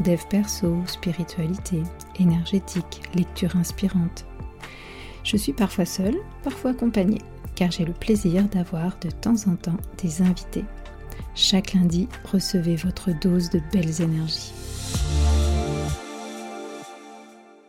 dev 0.00 0.20
perso, 0.30 0.76
spiritualité, 0.86 1.82
énergétique, 2.18 3.02
lecture 3.14 3.56
inspirante. 3.56 4.26
Je 5.24 5.36
suis 5.36 5.52
parfois 5.52 5.84
seule, 5.84 6.16
parfois 6.42 6.70
accompagnée, 6.70 7.20
car 7.54 7.70
j'ai 7.70 7.84
le 7.84 7.92
plaisir 7.92 8.44
d'avoir 8.48 8.98
de 9.00 9.10
temps 9.10 9.48
en 9.48 9.56
temps 9.56 9.76
des 10.02 10.22
invités. 10.22 10.64
Chaque 11.34 11.74
lundi, 11.74 12.08
recevez 12.24 12.76
votre 12.76 13.10
dose 13.20 13.50
de 13.50 13.60
belles 13.72 14.00
énergies. 14.00 14.52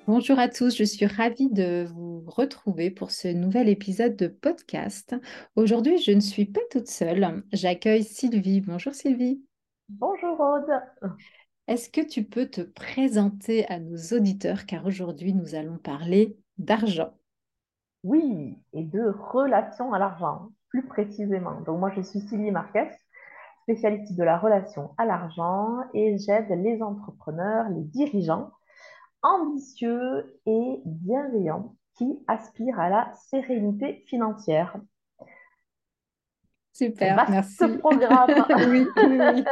Bonjour 0.07 0.39
à 0.39 0.47
tous, 0.47 0.75
je 0.75 0.83
suis 0.83 1.05
ravie 1.05 1.51
de 1.51 1.85
vous 1.93 2.23
retrouver 2.25 2.89
pour 2.89 3.11
ce 3.11 3.27
nouvel 3.27 3.69
épisode 3.69 4.15
de 4.15 4.27
podcast. 4.27 5.15
Aujourd'hui, 5.55 5.99
je 5.99 6.11
ne 6.11 6.19
suis 6.19 6.45
pas 6.45 6.61
toute 6.71 6.87
seule, 6.87 7.43
j'accueille 7.53 8.03
Sylvie. 8.03 8.61
Bonjour 8.61 8.93
Sylvie. 8.93 9.43
Bonjour 9.89 10.39
Aude. 10.39 11.11
Est-ce 11.69 11.91
que 11.91 12.01
tu 12.01 12.23
peux 12.23 12.47
te 12.47 12.61
présenter 12.61 13.67
à 13.67 13.77
nos 13.79 13.95
auditeurs 14.17 14.65
car 14.65 14.87
aujourd'hui 14.87 15.35
nous 15.35 15.53
allons 15.53 15.77
parler 15.77 16.35
d'argent 16.57 17.13
Oui, 18.03 18.57
et 18.73 18.83
de 18.83 19.13
relation 19.31 19.93
à 19.93 19.99
l'argent, 19.99 20.49
plus 20.69 20.87
précisément. 20.87 21.61
Donc 21.61 21.79
moi 21.79 21.91
je 21.95 22.01
suis 22.01 22.21
Sylvie 22.21 22.49
Marquez, 22.49 22.89
spécialiste 23.61 24.15
de 24.15 24.23
la 24.23 24.39
relation 24.39 24.95
à 24.97 25.05
l'argent 25.05 25.83
et 25.93 26.17
j'aide 26.17 26.49
les 26.49 26.81
entrepreneurs, 26.81 27.69
les 27.69 27.83
dirigeants 27.83 28.49
ambitieux 29.21 30.39
et 30.47 30.81
bienveillants 30.85 31.75
qui 31.99 32.17
aspirent 32.27 32.79
à 32.79 32.89
la 32.89 33.13
sérénité 33.29 34.03
financière. 34.07 34.75
Super, 36.79 37.29
merci. 37.29 37.57
programme. 37.79 38.29
oui, 38.69 38.85
oui, 38.95 39.17
oui. 39.19 39.43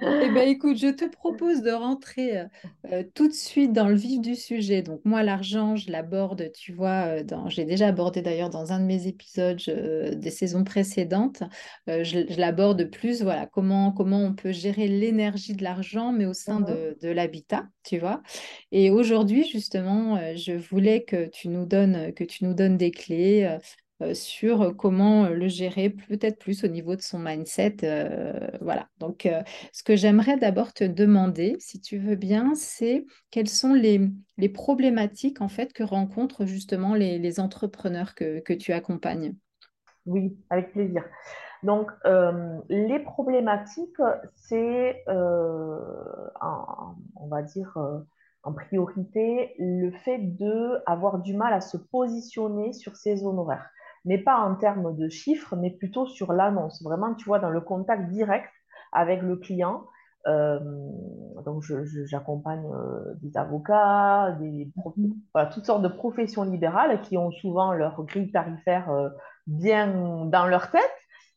Eh 0.22 0.30
bien, 0.30 0.42
écoute, 0.42 0.76
je 0.76 0.88
te 0.88 1.06
propose 1.06 1.62
de 1.62 1.70
rentrer 1.70 2.38
euh, 2.38 2.44
euh, 2.92 3.02
tout 3.14 3.28
de 3.28 3.32
suite 3.32 3.72
dans 3.72 3.88
le 3.88 3.94
vif 3.94 4.20
du 4.20 4.34
sujet. 4.34 4.82
Donc, 4.82 5.00
moi, 5.04 5.22
l'argent, 5.22 5.76
je 5.76 5.90
l'aborde, 5.90 6.52
tu 6.52 6.72
vois, 6.72 7.06
euh, 7.06 7.22
dans... 7.22 7.48
j'ai 7.48 7.64
déjà 7.64 7.88
abordé 7.88 8.20
d'ailleurs 8.20 8.50
dans 8.50 8.72
un 8.72 8.80
de 8.80 8.84
mes 8.84 9.06
épisodes 9.06 9.56
des 9.56 10.30
saisons 10.30 10.64
précédentes. 10.64 11.42
je, 11.86 12.38
l'aborde 12.38 12.90
plus, 12.90 13.22
voilà, 13.22 13.46
comment, 13.46 13.90
comment 13.90 14.20
on 14.20 14.34
peut 14.34 14.52
gérer 14.52 14.86
l'énergie 14.86 15.54
de 15.54 15.64
l'argent, 15.64 16.12
mais 16.12 16.26
au 16.26 16.34
sein 16.34 16.60
de, 16.60 16.90
mhm. 16.90 16.96
de 17.00 17.08
l'habitat, 17.08 17.66
tu 17.84 17.98
vois. 17.98 18.22
Et 18.70 18.90
aujourd'hui, 18.90 19.48
justement, 19.48 20.20
je 20.34 20.52
voulais 20.52 21.04
que 21.04 21.26
tu 21.26 21.48
nous 21.48 21.64
donnes, 21.64 22.12
que 22.12 22.24
tu 22.24 22.44
nous 22.44 22.52
donnes 22.52 22.76
des 22.76 22.90
clés 22.90 23.58
sur 24.12 24.76
comment 24.76 25.24
euh, 25.24 25.30
le 25.30 25.48
gérer 25.48 25.90
peut-être 25.90 26.38
plus 26.38 26.64
au 26.64 26.68
niveau 26.68 26.96
de 26.96 27.02
son 27.02 27.18
mindset. 27.18 27.76
Euh, 27.82 28.48
voilà. 28.60 28.88
Donc, 28.98 29.28
ce 29.72 29.82
que 29.82 29.96
j'aimerais 29.96 30.36
d'abord 30.36 30.72
te 30.72 30.84
demander, 30.84 31.56
si 31.58 31.80
tu 31.80 31.98
veux 31.98 32.16
bien, 32.16 32.54
c'est 32.54 33.06
quelles 33.30 33.48
sont 33.48 33.74
les, 33.74 34.00
problématiques 34.48 35.40
en 35.40 35.48
fait 35.48 35.72
que 35.72 35.82
rencontrent 35.82 36.44
justement 36.44 36.94
les, 36.94 37.40
entrepreneurs 37.40 38.14
que, 38.14 38.52
tu 38.54 38.72
accompagnes? 38.72 39.34
Oui, 40.04 40.36
avec 40.50 40.72
plaisir. 40.72 41.04
Donc, 41.62 41.90
les 42.68 42.98
problématiques, 43.00 44.00
c'est, 44.34 45.04
on 45.08 45.78
va 47.28 47.42
dire, 47.42 47.76
en 48.42 48.52
priorité, 48.52 49.54
le 49.58 49.90
fait 49.90 50.18
d'avoir 50.18 51.18
du 51.18 51.34
mal 51.34 51.52
à 51.52 51.60
se 51.60 51.76
positionner 51.76 52.72
sur 52.72 52.94
ses 52.96 53.24
honoraires 53.24 53.68
mais 54.06 54.18
pas 54.18 54.38
en 54.38 54.54
termes 54.54 54.96
de 54.96 55.08
chiffres, 55.08 55.56
mais 55.56 55.70
plutôt 55.70 56.06
sur 56.06 56.32
l'annonce. 56.32 56.82
Vraiment, 56.82 57.14
tu 57.14 57.26
vois, 57.26 57.40
dans 57.40 57.50
le 57.50 57.60
contact 57.60 58.08
direct 58.08 58.50
avec 58.92 59.20
le 59.22 59.36
client. 59.36 59.86
Euh, 60.26 60.58
donc, 61.44 61.62
j'accompagne 62.06 62.64
euh, 62.72 63.14
des 63.22 63.36
avocats, 63.36 64.32
des, 64.40 64.72
voilà, 65.34 65.50
toutes 65.50 65.66
sortes 65.66 65.82
de 65.82 65.88
professions 65.88 66.44
libérales 66.44 67.00
qui 67.02 67.18
ont 67.18 67.30
souvent 67.30 67.72
leur 67.72 68.02
grille 68.04 68.32
tarifaire 68.32 68.90
euh, 68.90 69.08
bien 69.46 70.24
dans 70.26 70.46
leur 70.46 70.70
tête, 70.70 70.82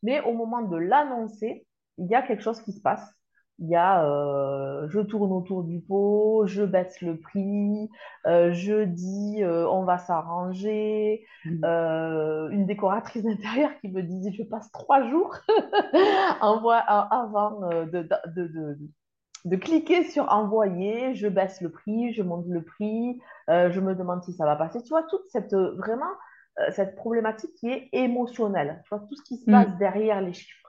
mais 0.02 0.20
au 0.22 0.32
moment 0.32 0.62
de 0.62 0.76
l'annoncer, 0.76 1.66
il 1.98 2.06
y 2.06 2.14
a 2.14 2.22
quelque 2.22 2.42
chose 2.42 2.60
qui 2.62 2.72
se 2.72 2.80
passe 2.80 3.14
il 3.60 3.68
y 3.68 3.76
a 3.76 4.04
euh, 4.06 4.88
je 4.88 5.00
tourne 5.00 5.32
autour 5.32 5.64
du 5.64 5.80
pot, 5.80 6.46
je 6.46 6.62
baisse 6.62 7.00
le 7.02 7.18
prix, 7.18 7.90
euh, 8.26 8.52
je 8.52 8.84
dis 8.84 9.42
euh, 9.42 9.68
on 9.68 9.84
va 9.84 9.98
s'arranger, 9.98 11.26
mmh. 11.44 11.64
une 12.52 12.64
décoratrice 12.66 13.22
d'intérieur 13.24 13.70
qui 13.80 13.88
me 13.88 14.02
disait 14.02 14.32
je 14.32 14.42
passe 14.44 14.72
trois 14.72 15.08
jours 15.08 15.36
avant 16.40 17.60
de, 17.60 18.08
de, 18.34 18.78
de, 19.44 19.56
cliquer 19.56 20.04
sur 20.04 20.32
envoyer, 20.32 21.14
je 21.14 21.28
baisse 21.28 21.60
le 21.60 21.70
prix, 21.70 22.14
je 22.14 22.22
monte 22.22 22.46
le 22.48 22.64
prix, 22.64 23.20
je 23.48 23.80
me 23.80 23.94
demande 23.94 24.22
si 24.24 24.32
ça 24.32 24.46
va 24.46 24.56
passer. 24.56 24.82
Tu 24.82 24.88
vois, 24.88 25.02
toute 25.02 25.28
cette 25.28 25.54
vraiment 25.54 26.10
cette 26.72 26.96
problématique 26.96 27.54
qui 27.56 27.70
est 27.70 27.88
émotionnelle, 27.92 28.82
tu 28.84 28.88
vois, 28.94 29.04
tout 29.06 29.14
ce 29.16 29.22
qui 29.22 29.36
se 29.36 29.50
mmh. 29.50 29.52
passe 29.52 29.78
derrière 29.78 30.22
les 30.22 30.32
chiffres. 30.32 30.59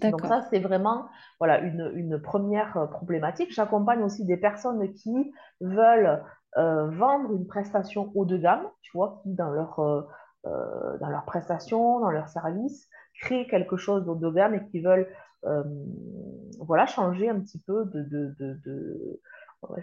Donc 0.00 0.24
ça, 0.24 0.42
c'est 0.50 0.58
vraiment 0.58 1.06
voilà, 1.38 1.60
une, 1.60 1.92
une 1.94 2.20
première 2.20 2.76
euh, 2.76 2.86
problématique. 2.86 3.52
J'accompagne 3.52 4.02
aussi 4.02 4.24
des 4.24 4.36
personnes 4.36 4.92
qui 4.94 5.32
veulent 5.60 6.22
euh, 6.56 6.88
vendre 6.90 7.32
une 7.32 7.46
prestation 7.46 8.10
haut 8.14 8.24
de 8.24 8.36
gamme, 8.36 8.66
tu 8.82 8.90
vois, 8.94 9.20
qui 9.22 9.34
dans 9.34 9.50
leur, 9.50 9.78
euh, 9.78 10.98
dans 11.00 11.08
leur 11.08 11.24
prestation, 11.24 12.00
dans 12.00 12.10
leur 12.10 12.28
service, 12.28 12.88
créent 13.20 13.46
quelque 13.46 13.76
chose 13.76 14.04
d'haut 14.04 14.14
de 14.14 14.30
gamme 14.30 14.54
et 14.54 14.64
qui 14.66 14.80
veulent 14.80 15.08
voilà, 16.58 16.86
changer 16.86 17.28
un 17.28 17.38
petit 17.38 17.60
peu 17.60 17.84
de, 17.84 18.02
de, 18.02 18.34
de, 18.40 19.20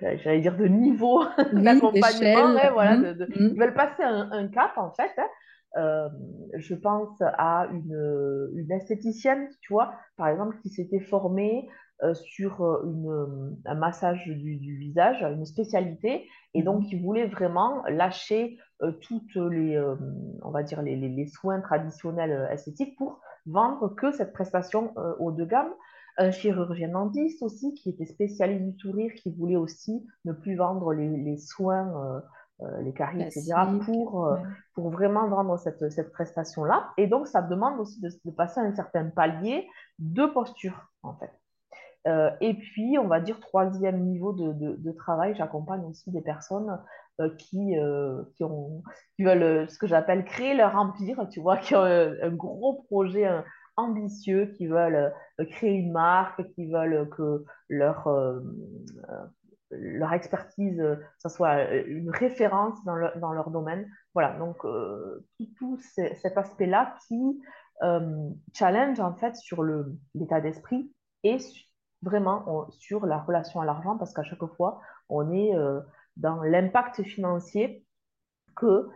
j'allais 0.01 0.41
dire 0.41 0.57
de 0.57 0.65
niveau 0.65 1.23
d'accompagnement, 1.53 2.53
voilà, 2.73 2.97
mmh, 2.97 3.11
mmh. 3.13 3.27
ils 3.37 3.59
veulent 3.59 3.73
passer 3.73 4.03
un, 4.03 4.29
un 4.31 4.47
cap 4.49 4.77
en 4.77 4.91
fait. 4.91 5.11
Hein, 5.17 5.27
euh, 5.77 6.09
je 6.55 6.75
pense 6.75 7.21
à 7.21 7.67
une, 7.71 8.49
une, 8.55 8.71
esthéticienne, 8.71 9.47
tu 9.61 9.73
vois, 9.73 9.93
par 10.17 10.27
exemple, 10.27 10.57
qui 10.61 10.69
s'était 10.69 10.99
formée 10.99 11.67
euh, 12.03 12.13
sur 12.13 12.61
euh, 12.61 12.83
une, 12.85 13.57
un 13.65 13.75
massage 13.75 14.23
du, 14.25 14.57
du, 14.57 14.77
visage, 14.77 15.21
une 15.21 15.45
spécialité, 15.45 16.27
et 16.53 16.63
donc 16.63 16.81
mhm. 16.81 16.85
qui 16.87 16.99
voulait 16.99 17.27
vraiment 17.27 17.83
lâcher 17.87 18.57
toutes 19.01 19.35
les, 19.35 19.81
on 20.41 20.51
va 20.51 20.61
dire, 20.61 20.81
les, 20.81 20.97
les, 20.97 21.27
soins 21.27 21.61
traditionnels 21.61 22.49
esthétiques 22.51 22.97
pour 22.97 23.21
vendre 23.45 23.87
que 23.95 24.11
cette 24.11 24.33
prestation 24.33 24.93
haut 25.19 25.31
de 25.31 25.45
gamme. 25.45 25.71
Un 26.17 26.29
chirurgien 26.29 26.89
dentiste 26.89 27.41
aussi, 27.41 27.73
qui 27.73 27.89
était 27.89 28.05
spécialiste 28.05 28.63
du 28.63 28.77
sourire, 28.77 29.11
qui 29.15 29.31
voulait 29.31 29.55
aussi 29.55 30.05
ne 30.25 30.33
plus 30.33 30.55
vendre 30.55 30.93
les, 30.93 31.09
les 31.09 31.37
soins 31.37 31.87
euh, 31.87 32.19
les 32.81 32.93
caries, 32.93 33.21
etc., 33.21 33.53
pour, 33.85 34.25
euh, 34.25 34.37
pour 34.73 34.89
vraiment 34.89 35.27
vendre 35.27 35.57
cette, 35.57 35.91
cette 35.91 36.11
prestation-là. 36.11 36.91
Et 36.97 37.07
donc, 37.07 37.27
ça 37.27 37.41
demande 37.41 37.79
aussi 37.79 37.99
de, 37.99 38.31
passer 38.31 38.59
à 38.59 38.63
un 38.63 38.73
certain 38.75 39.09
palier 39.09 39.67
de 39.99 40.25
posture, 40.25 40.89
en 41.01 41.13
fait. 41.15 41.31
Euh, 42.07 42.31
et 42.41 42.53
puis, 42.53 42.97
on 42.99 43.07
va 43.07 43.19
dire, 43.21 43.39
troisième 43.39 44.01
niveau 44.01 44.33
de, 44.33 44.77
de, 44.77 44.91
travail, 44.91 45.35
j'accompagne 45.35 45.83
aussi 45.85 46.11
des 46.11 46.21
personnes 46.21 46.79
qui, 47.37 47.75
qui, 48.35 48.43
ont, 48.43 48.83
qui 49.15 49.23
veulent 49.23 49.69
ce 49.69 49.77
que 49.77 49.87
j'appelle 49.87 50.25
créer 50.25 50.55
leur 50.55 50.75
empire, 50.75 51.27
tu 51.29 51.41
vois, 51.41 51.57
qui 51.57 51.75
ont 51.75 51.83
un, 51.83 52.29
gros 52.31 52.83
projet 52.89 53.29
ambitieux, 53.77 54.47
qui 54.57 54.67
veulent 54.67 55.13
créer 55.51 55.73
une 55.73 55.91
marque, 55.91 56.47
qui 56.53 56.71
veulent 56.71 57.09
que 57.09 57.45
leur 57.69 58.07
leur 59.79 60.13
expertise, 60.13 60.79
euh, 60.79 60.95
ça 61.17 61.29
soit 61.29 61.55
euh, 61.55 61.83
une 61.87 62.09
référence 62.09 62.83
dans, 62.85 62.97
dans 63.19 63.33
leur 63.33 63.49
domaine. 63.49 63.89
Voilà, 64.13 64.37
donc 64.37 64.65
euh, 64.65 65.25
tout, 65.57 65.77
cet 65.77 66.37
aspect-là 66.37 66.95
qui 67.07 67.41
challenge 68.53 69.01
en 69.01 69.13
fait 69.15 69.35
sur 69.35 69.61
l'état 70.15 70.39
d'esprit 70.39 70.93
et 71.23 71.37
vraiment 72.01 72.69
sur 72.69 73.05
la 73.05 73.17
relation 73.17 73.59
à 73.59 73.65
l'argent 73.65 73.97
parce 73.97 74.13
qu'à 74.13 74.23
chaque 74.23 74.45
fois, 74.55 74.79
on 75.09 75.33
est 75.33 75.51
dans 76.15 76.43
l'impact 76.43 77.03
financier 77.03 77.85
que 78.55 78.87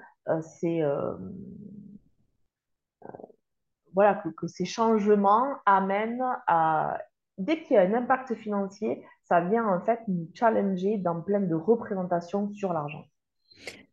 voilà 3.93 4.15
que, 4.15 4.29
que, 4.29 4.47
ces 4.47 4.63
changements 4.63 5.55
amènent 5.65 6.23
à 6.45 6.97
dès 7.37 7.61
qu'il 7.61 7.75
y 7.75 7.77
a 7.77 7.81
un 7.81 7.93
impact 7.93 8.35
financier, 8.35 9.05
ça 9.27 9.41
vient 9.41 9.67
en 9.67 9.81
fait 9.81 9.99
nous 10.07 10.29
challenger 10.33 10.97
dans 10.97 11.21
plein 11.21 11.41
de 11.41 11.53
représentations 11.53 12.49
sur 12.53 12.73
l'argent. 12.73 13.05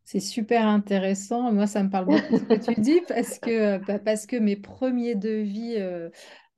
C'est 0.03 0.19
super 0.19 0.67
intéressant. 0.67 1.51
Moi, 1.51 1.65
ça 1.65 1.83
me 1.83 1.89
parle 1.89 2.05
beaucoup 2.05 2.37
ce 2.37 2.43
que 2.43 2.73
tu 2.73 2.79
dis 2.81 3.01
parce 3.07 3.39
que, 3.39 3.97
parce 3.97 4.27
que 4.27 4.35
mes 4.37 4.55
premiers 4.55 5.15
devis, 5.15 5.75
euh, 5.77 6.09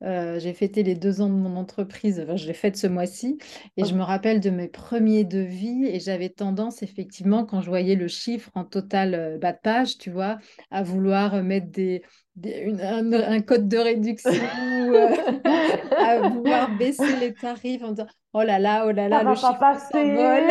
euh, 0.04 0.38
j'ai 0.38 0.52
fêté 0.52 0.82
les 0.82 0.94
deux 0.94 1.20
ans 1.20 1.28
de 1.28 1.34
mon 1.34 1.56
entreprise, 1.56 2.20
enfin, 2.20 2.36
je 2.36 2.46
l'ai 2.46 2.54
fait 2.54 2.76
ce 2.76 2.86
mois-ci, 2.86 3.38
et 3.76 3.84
je 3.84 3.94
me 3.94 4.02
rappelle 4.02 4.40
de 4.40 4.50
mes 4.50 4.68
premiers 4.68 5.24
devis, 5.24 5.86
et 5.86 6.00
j'avais 6.00 6.28
tendance, 6.28 6.82
effectivement, 6.82 7.44
quand 7.44 7.60
je 7.60 7.68
voyais 7.68 7.96
le 7.96 8.08
chiffre 8.08 8.50
en 8.54 8.64
total 8.64 9.14
euh, 9.14 9.38
bas 9.38 9.52
de 9.52 9.58
page, 9.62 9.98
tu 9.98 10.10
vois, 10.10 10.38
à 10.70 10.82
vouloir 10.82 11.42
mettre 11.42 11.70
des, 11.70 12.02
un, 12.44 13.40
code 13.40 13.68
de 13.68 13.78
réduction, 13.78 14.30
à 15.98 16.28
vouloir 16.28 16.76
baisser 16.76 17.16
les 17.20 17.34
tarifs 17.34 17.82
en 17.82 17.90
disant 17.90 18.06
Oh 18.34 18.42
là 18.42 18.58
là, 18.58 18.84
oh 18.86 18.92
là 18.92 19.08
là, 19.08 19.22
le 19.22 19.34
chiffre 19.34 19.58
s'envole. 19.90 20.50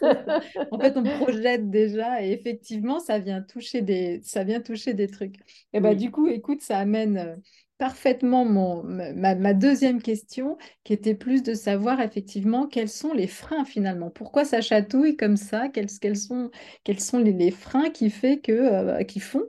en 0.70 0.78
fait, 0.78 0.96
on 0.96 1.02
projette 1.02 1.68
déjà 1.68 2.22
et 2.22 2.30
effectivement, 2.30 3.00
ça 3.00 3.18
vient 3.18 3.42
toucher 3.42 3.82
des, 3.82 4.20
ça 4.22 4.44
vient 4.44 4.60
toucher 4.60 4.94
des 4.94 5.08
trucs. 5.08 5.34
Et 5.72 5.80
bah, 5.80 5.94
du 5.94 6.10
coup, 6.12 6.28
écoute, 6.28 6.62
ça 6.62 6.78
amène 6.78 7.18
euh, 7.18 7.36
parfaitement 7.78 8.44
mon, 8.44 8.82
ma, 8.82 9.54
deuxième 9.54 10.02
question, 10.02 10.58
qui 10.84 10.92
était 10.92 11.14
plus 11.14 11.42
de 11.42 11.54
savoir 11.54 12.00
effectivement 12.00 12.66
quels 12.66 12.88
sont 12.88 13.14
les 13.14 13.28
freins 13.28 13.64
finalement. 13.64 14.10
Pourquoi 14.10 14.44
ça 14.44 14.60
chatouille 14.60 15.16
comme 15.16 15.36
ça? 15.36 15.68
Quels, 15.68 15.86
quels, 16.00 16.16
sont, 16.16 16.50
quels 16.84 17.00
sont 17.00 17.18
les, 17.18 17.50
freins 17.50 17.90
qui, 17.90 18.10
fait 18.10 18.38
que, 18.38 18.52
euh, 18.52 19.02
qui 19.04 19.20
font 19.20 19.44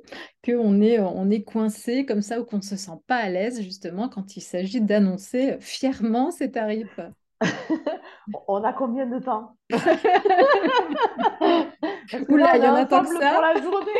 qu'on 0.45 0.79
est, 0.79 0.99
on 0.99 1.29
est 1.29 1.43
coincé 1.43 2.05
comme 2.05 2.21
ça 2.21 2.39
ou 2.39 2.45
qu'on 2.45 2.57
ne 2.57 2.61
se 2.61 2.77
sent 2.77 2.97
pas 3.07 3.17
à 3.17 3.29
l'aise 3.29 3.61
justement 3.61 4.07
quand 4.07 4.37
il 4.37 4.41
s'agit 4.41 4.79
d'annoncer 4.79 5.57
fièrement 5.59 6.31
ses 6.31 6.51
tarifs 6.51 6.99
on 8.47 8.63
a 8.63 8.73
combien 8.73 9.05
de 9.05 9.19
temps? 9.19 9.55
Oula, 12.29 12.57
il 12.57 12.63
y 12.63 12.67
en 12.67 12.75
a 12.75 12.85
tant 12.85 13.03
que 13.03 13.17
ça. 13.17 13.31
Pour 13.31 13.41
la 13.41 13.61
journée. 13.61 13.91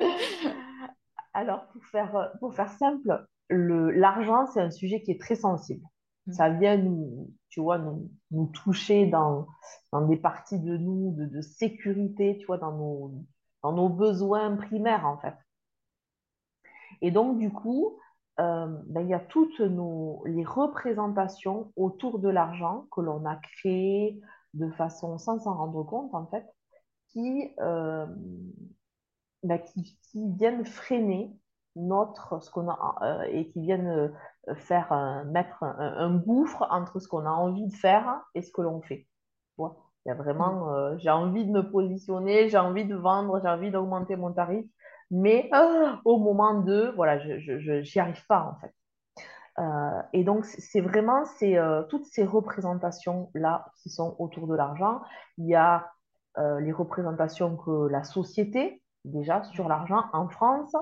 Alors, 1.34 1.66
pour 1.68 1.84
faire, 1.86 2.32
pour 2.40 2.54
faire 2.54 2.70
simple, 2.70 3.26
l'argent, 3.50 4.46
c'est 4.46 4.60
un 4.60 4.70
sujet 4.70 5.02
qui 5.02 5.12
est 5.12 5.20
très 5.20 5.36
sensible. 5.36 5.84
Mm. 6.26 6.32
Ça 6.32 6.48
vient 6.50 6.76
nous, 6.76 7.30
tu 7.48 7.60
vois, 7.60 7.78
nous, 7.78 8.10
nous 8.30 8.46
toucher 8.46 9.06
dans, 9.06 9.46
dans 9.92 10.06
des 10.06 10.16
parties 10.16 10.60
de 10.60 10.76
nous, 10.76 11.14
de, 11.16 11.26
de, 11.26 11.40
sécurité, 11.40 12.36
tu 12.38 12.46
vois, 12.46 12.58
dans 12.58 12.72
nos, 12.72 13.14
dans 13.62 13.72
nos 13.72 13.88
besoins 13.88 14.56
primaires, 14.56 15.06
en 15.06 15.18
fait. 15.18 15.34
Et 17.00 17.10
donc, 17.10 17.38
du 17.38 17.50
coup, 17.52 17.98
euh, 18.40 18.66
ben, 18.86 19.00
il 19.02 19.08
y 19.08 19.14
a 19.14 19.20
toutes 19.20 19.60
nos, 19.60 20.22
les 20.26 20.44
représentations 20.44 21.72
autour 21.76 22.18
de 22.18 22.28
l'argent 22.28 22.86
que 22.92 23.00
l'on 23.00 23.24
a 23.26 23.36
créées 23.36 24.20
de 24.54 24.70
façon 24.70 25.18
sans 25.18 25.38
s'en 25.40 25.54
rendre 25.54 25.82
compte, 25.84 26.14
en 26.14 26.26
fait, 26.26 26.46
qui, 27.08 27.50
euh, 27.60 28.06
ben, 29.42 29.58
qui, 29.58 29.98
qui, 30.10 30.32
viennent 30.32 30.64
freiner 30.64 31.32
notre, 31.76 32.40
ce 32.42 32.50
qu'on 32.50 32.68
a, 32.68 32.96
euh, 33.02 33.22
et 33.30 33.48
qui 33.48 33.60
viennent 33.60 34.12
faire 34.56 35.24
mettre 35.26 35.62
un, 35.62 36.16
gouffre 36.16 36.66
entre 36.70 36.98
ce 37.00 37.08
qu'on 37.08 37.26
a 37.26 37.30
envie 37.30 37.68
de 37.68 37.74
faire 37.74 38.22
et 38.34 38.42
ce 38.42 38.50
que 38.50 38.62
l'on 38.62 38.80
fait. 38.80 39.06
Il 39.58 39.64
y 40.06 40.10
a 40.10 40.14
vraiment, 40.14 40.66
mm. 40.66 40.98
j'ai 40.98 41.10
envie 41.10 41.44
de 41.44 41.52
me 41.52 41.70
positionner, 41.70 42.48
j'ai 42.48 42.58
envie 42.58 42.86
de 42.86 42.96
vendre, 42.96 43.40
j'ai 43.42 43.48
envie 43.48 43.70
d'augmenter 43.70 44.16
mon 44.16 44.32
tarif 44.32 44.64
mais 45.10 45.50
au 46.04 46.18
moment 46.18 46.60
de, 46.60 46.92
voilà, 46.96 47.18
je 47.18 47.80
n'y 47.80 48.00
arrive 48.00 48.26
pas 48.26 48.42
en 48.42 48.60
fait. 48.60 48.74
Euh, 49.58 50.02
et 50.12 50.22
donc, 50.22 50.44
c'est 50.44 50.80
vraiment 50.80 51.24
euh, 51.42 51.82
toutes 51.84 52.06
ces 52.06 52.24
représentations-là 52.24 53.66
qui 53.82 53.90
sont 53.90 54.14
autour 54.18 54.46
de 54.46 54.54
l'argent. 54.54 55.00
Il 55.36 55.46
y 55.46 55.56
a 55.56 55.90
euh, 56.36 56.60
les 56.60 56.70
représentations 56.70 57.56
que 57.56 57.88
la 57.88 58.04
société, 58.04 58.82
déjà, 59.04 59.42
sur 59.44 59.68
l'argent 59.68 60.04
en 60.12 60.28
France, 60.28 60.74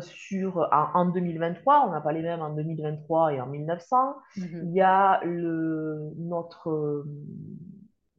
sur, 0.00 0.68
en, 0.70 1.06
2023, 1.06 1.86
on 1.86 1.92
n'a 1.92 2.00
pas 2.00 2.12
les 2.12 2.20
mêmes 2.20 2.42
en 2.42 2.50
2023 2.50 3.32
et 3.32 3.40
en 3.40 3.46
1900. 3.46 4.16
Mm-hmm. 4.36 4.60
Il 4.64 4.72
y 4.72 4.82
a 4.82 5.20
le, 5.24 6.12
notre, 6.16 7.06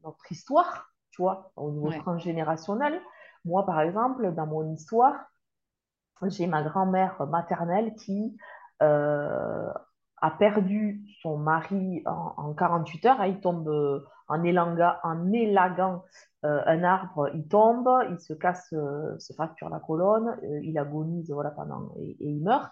notre 0.03 0.31
histoire, 0.31 0.91
tu 1.11 1.21
vois, 1.21 1.51
au 1.55 1.71
niveau 1.71 1.91
transgénérationnel. 1.91 2.99
Moi, 3.45 3.65
par 3.65 3.81
exemple, 3.81 4.33
dans 4.33 4.47
mon 4.47 4.73
histoire, 4.73 5.15
j'ai 6.27 6.47
ma 6.47 6.63
grand-mère 6.63 7.25
maternelle 7.27 7.95
qui 7.95 8.35
euh, 8.81 9.71
a 10.21 10.31
perdu 10.31 11.01
son 11.21 11.37
mari 11.37 12.03
en, 12.05 12.53
48 12.53 13.05
heures. 13.05 13.25
Il 13.25 13.39
tombe 13.39 13.67
euh, 13.67 14.05
en, 14.27 14.39
en 14.39 15.33
élagant 15.33 16.03
euh, 16.45 16.61
un 16.65 16.83
arbre, 16.83 17.29
il 17.33 17.47
tombe, 17.47 17.89
il 18.09 18.19
se 18.19 18.33
casse, 18.33 18.69
se 18.69 19.33
fracture 19.33 19.69
la 19.69 19.79
colonne, 19.79 20.37
il 20.63 20.77
agonise 20.77 21.31
voilà, 21.31 21.51
pendant, 21.51 21.91
et, 21.99 22.15
il 22.19 22.41
meurt. 22.41 22.71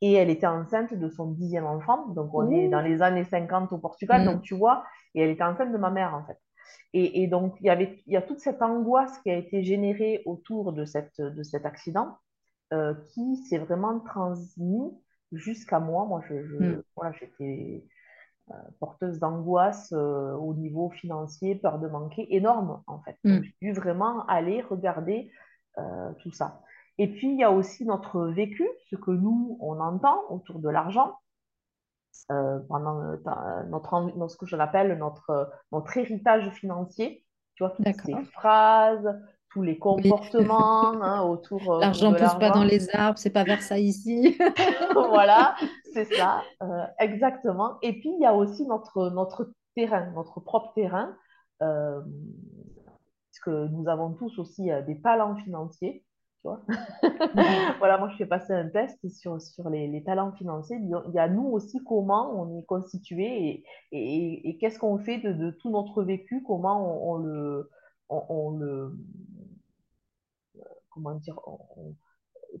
Et 0.00 0.12
elle 0.12 0.30
était 0.30 0.46
enceinte 0.46 0.94
de 0.94 1.08
son 1.08 1.32
dixième 1.32 1.66
enfant. 1.66 2.06
Donc, 2.08 2.34
on 2.34 2.50
est 2.50 2.68
dans 2.68 2.80
les 2.80 3.02
années 3.02 3.24
50 3.24 3.72
au 3.72 3.78
Portugal. 3.78 4.22
Mmh. 4.22 4.24
Donc, 4.26 4.42
tu 4.42 4.54
vois, 4.54 4.84
et 5.14 5.22
elle 5.22 5.30
était 5.30 5.44
enceinte 5.44 5.72
de 5.72 5.78
ma 5.78 5.90
mère, 5.90 6.14
en 6.14 6.24
fait. 6.24 6.38
Et, 6.94 7.26
donc, 7.26 7.56
il 7.60 7.66
y, 7.66 7.70
avait, 7.70 8.02
il 8.06 8.14
y 8.14 8.16
a 8.16 8.22
toute 8.22 8.40
cette 8.40 8.62
angoisse 8.62 9.18
qui 9.18 9.30
a 9.30 9.36
été 9.36 9.62
générée 9.62 10.22
autour 10.24 10.72
de, 10.72 10.84
cette, 10.86 11.20
de 11.20 11.42
cet 11.42 11.66
accident 11.66 12.16
euh, 12.72 12.94
qui 13.12 13.36
s'est 13.36 13.58
vraiment 13.58 14.00
transmis 14.00 14.90
jusqu'à 15.32 15.80
moi. 15.80 16.04
Moi, 16.06 16.22
je, 16.28 16.34
hmm. 16.34 16.82
voilà, 16.96 17.12
j'étais 17.12 17.84
euh, 18.50 18.54
porteuse 18.80 19.18
d'angoisse 19.18 19.92
euh, 19.92 20.32
au 20.34 20.54
niveau 20.54 20.90
financier, 20.90 21.54
peur 21.54 21.78
de 21.78 21.88
manquer, 21.88 22.34
énorme 22.34 22.82
en 22.86 23.00
fait. 23.02 23.16
Hmm. 23.24 23.42
j'ai 23.42 23.54
dû 23.60 23.72
vraiment 23.72 24.24
aller 24.26 24.62
regarder 24.62 25.30
tout 26.18 26.32
ça. 26.32 26.60
Et 26.98 27.06
puis, 27.06 27.30
il 27.30 27.38
y 27.38 27.44
a 27.44 27.52
aussi 27.52 27.84
notre 27.84 28.26
vécu, 28.26 28.68
ce 28.90 28.96
que 28.96 29.12
nous, 29.12 29.56
on 29.60 29.78
entend 29.78 30.20
autour 30.28 30.58
de 30.58 30.68
l'argent. 30.68 31.14
Euh, 32.30 32.58
pendant 32.68 33.00
euh, 33.00 33.62
notre, 33.70 34.28
ce 34.28 34.36
que 34.36 34.44
je 34.44 34.54
l'appelle 34.56 34.98
notre, 34.98 35.50
notre 35.72 35.96
héritage 35.96 36.50
financier. 36.50 37.24
Tu 37.54 37.64
vois, 37.64 37.70
toutes 37.70 37.86
ces 38.04 38.24
phrases, 38.32 39.08
tous 39.50 39.62
les 39.62 39.78
comportements 39.78 41.02
hein, 41.02 41.22
autour. 41.28 41.74
Euh, 41.74 41.80
l'argent 41.80 42.10
ne 42.10 42.18
pousse 42.18 42.38
pas 42.38 42.50
dans 42.50 42.64
les 42.64 42.94
arbres, 42.94 43.18
c'est 43.18 43.30
pas 43.30 43.44
vers 43.44 43.62
ça 43.62 43.78
ici. 43.78 44.36
voilà, 44.94 45.56
c'est 45.92 46.12
ça, 46.14 46.42
exactement. 46.98 47.78
Et 47.82 47.92
puis, 47.92 48.10
il 48.10 48.20
y 48.20 48.26
a 48.26 48.34
aussi 48.34 48.66
notre, 48.66 49.10
notre 49.10 49.52
terrain, 49.74 50.10
notre 50.14 50.40
propre 50.40 50.72
terrain, 50.74 51.16
puisque 53.30 53.48
nous 53.48 53.88
avons 53.88 54.12
tous 54.12 54.38
aussi 54.38 54.70
des 54.86 55.00
talents 55.00 55.36
financiers. 55.36 56.04
voilà, 57.78 57.98
moi 57.98 58.08
je 58.10 58.16
fais 58.16 58.26
passer 58.26 58.52
un 58.52 58.68
test 58.68 58.96
sur, 59.08 59.40
sur 59.40 59.68
les, 59.70 60.02
talents 60.04 60.32
financiers. 60.32 60.76
Il 60.80 61.14
y 61.14 61.18
a 61.18 61.28
nous 61.28 61.46
aussi 61.46 61.82
comment 61.84 62.40
on 62.40 62.58
est 62.58 62.64
constitué 62.64 63.64
et, 63.92 64.48
et, 64.48 64.58
qu'est-ce 64.58 64.78
qu'on 64.78 64.98
fait 64.98 65.18
de, 65.18 65.50
tout 65.50 65.70
notre 65.70 66.02
vécu, 66.02 66.42
comment 66.46 67.10
on, 67.10 67.16
le, 67.16 67.70
on, 68.08 68.50
le. 68.58 68.96
Comment 70.98 71.14
dire 71.14 71.38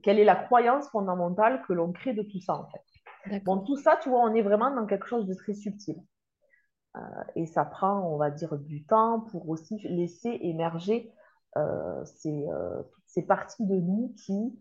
Quelle 0.02 0.20
est 0.20 0.24
la 0.24 0.36
croyance 0.36 0.88
fondamentale 0.90 1.62
que 1.66 1.72
l'on 1.72 1.92
crée 1.92 2.12
de 2.12 2.22
tout 2.22 2.40
ça 2.40 2.54
en 2.54 2.68
fait 2.68 3.40
Bon, 3.44 3.58
tout 3.58 3.76
ça, 3.76 3.98
tu 4.00 4.08
vois, 4.08 4.20
on 4.20 4.32
est 4.34 4.42
vraiment 4.42 4.74
dans 4.74 4.86
quelque 4.86 5.06
chose 5.06 5.26
de 5.26 5.34
très 5.34 5.54
subtil. 5.54 5.96
Euh, 6.96 7.00
et 7.34 7.46
ça 7.46 7.64
prend, 7.64 8.00
on 8.00 8.16
va 8.16 8.30
dire, 8.30 8.56
du 8.58 8.84
temps 8.84 9.20
pour 9.20 9.48
aussi 9.48 9.78
laisser 9.88 10.38
émerger 10.42 11.12
euh, 11.56 12.04
ces, 12.04 12.48
euh, 12.48 12.82
ces 13.06 13.26
parties 13.26 13.66
de 13.66 13.74
nous 13.74 14.14
qui 14.24 14.58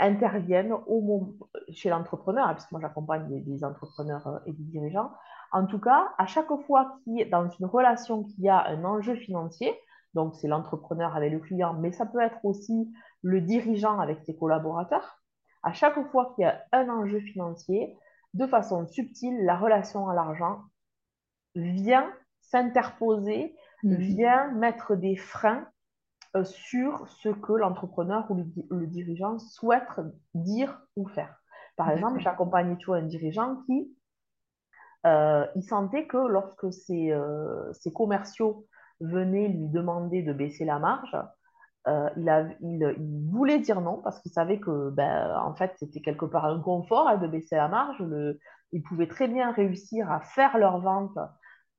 interviennent 0.00 0.74
au 0.86 1.34
chez 1.70 1.88
l'entrepreneur, 1.88 2.46
hein, 2.46 2.52
puisque 2.52 2.72
moi 2.72 2.80
j'accompagne 2.82 3.42
des, 3.42 3.64
entrepreneurs 3.64 4.42
et 4.44 4.52
des 4.52 4.64
dirigeants. 4.64 5.12
En 5.50 5.64
tout 5.64 5.78
cas, 5.78 6.10
à 6.18 6.26
chaque 6.26 6.54
fois 6.66 6.98
qu'il 7.02 7.14
y 7.14 7.22
a 7.22 7.24
dans 7.30 7.48
une 7.48 7.64
relation 7.64 8.24
qui 8.24 8.50
a 8.50 8.66
un 8.66 8.84
enjeu 8.84 9.14
financier, 9.14 9.72
donc 10.14 10.34
c'est 10.36 10.48
l'entrepreneur 10.48 11.16
avec 11.16 11.32
le 11.32 11.40
client, 11.40 11.74
mais 11.74 11.92
ça 11.92 12.06
peut 12.06 12.20
être 12.20 12.44
aussi 12.44 12.92
le 13.22 13.40
dirigeant 13.40 13.98
avec 13.98 14.20
ses 14.24 14.36
collaborateurs, 14.36 15.22
à 15.62 15.72
chaque 15.72 16.00
fois 16.10 16.32
qu'il 16.34 16.44
y 16.44 16.46
a 16.46 16.62
un 16.72 16.88
enjeu 16.88 17.20
financier, 17.20 17.96
de 18.34 18.46
façon 18.46 18.86
subtile, 18.86 19.44
la 19.44 19.56
relation 19.56 20.08
à 20.08 20.14
l'argent 20.14 20.62
vient 21.54 22.12
s'interposer, 22.40 23.56
mmh. 23.82 23.94
vient 23.94 24.52
mettre 24.52 24.96
des 24.96 25.16
freins 25.16 25.66
euh, 26.36 26.44
sur 26.44 27.08
ce 27.08 27.28
que 27.28 27.52
l'entrepreneur 27.52 28.28
ou 28.30 28.44
le, 28.70 28.86
dirigeant 28.86 29.38
souhaite 29.38 30.00
dire 30.34 30.80
ou 30.96 31.06
faire. 31.06 31.40
Par 31.76 31.90
exemple, 31.90 32.20
j'accompagnais 32.20 32.76
toujours 32.76 32.96
un 32.96 33.02
dirigeant 33.02 33.62
qui 33.66 33.96
euh, 35.06 35.46
il 35.54 35.62
sentait 35.62 36.06
que 36.06 36.16
lorsque 36.16 36.72
ses, 36.72 37.12
euh, 37.12 37.72
ses, 37.72 37.92
commerciaux 37.92 38.66
venaient 39.06 39.48
lui 39.48 39.68
demander 39.68 40.22
de 40.22 40.32
baisser 40.32 40.64
la 40.64 40.78
marge, 40.78 41.16
il, 41.86 42.28
a, 42.30 42.46
il, 42.62 43.28
voulait 43.30 43.58
dire 43.58 43.82
non 43.82 44.00
parce 44.02 44.18
qu'il 44.20 44.32
savait 44.32 44.58
que 44.58 44.88
ben, 44.90 45.36
en 45.36 45.54
fait 45.54 45.72
c'était 45.76 46.00
quelque 46.00 46.24
part 46.24 46.46
un 46.46 46.58
confort 46.60 47.08
hein, 47.08 47.18
de 47.18 47.26
baisser 47.26 47.56
la 47.56 47.68
marge. 47.68 47.98
Le, 48.00 48.40
ils 48.72 48.82
pouvaient 48.82 49.06
très 49.08 49.28
bien 49.28 49.52
réussir 49.52 50.10
à 50.10 50.20
faire 50.20 50.58
leur 50.58 50.80
vente 50.80 51.18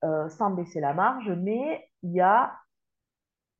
euh, 0.03 0.29
sans 0.29 0.51
baisser 0.51 0.79
la 0.79 0.93
marge, 0.93 1.29
mais 1.31 1.89
il 2.03 2.11
y 2.11 2.21
a, 2.21 2.53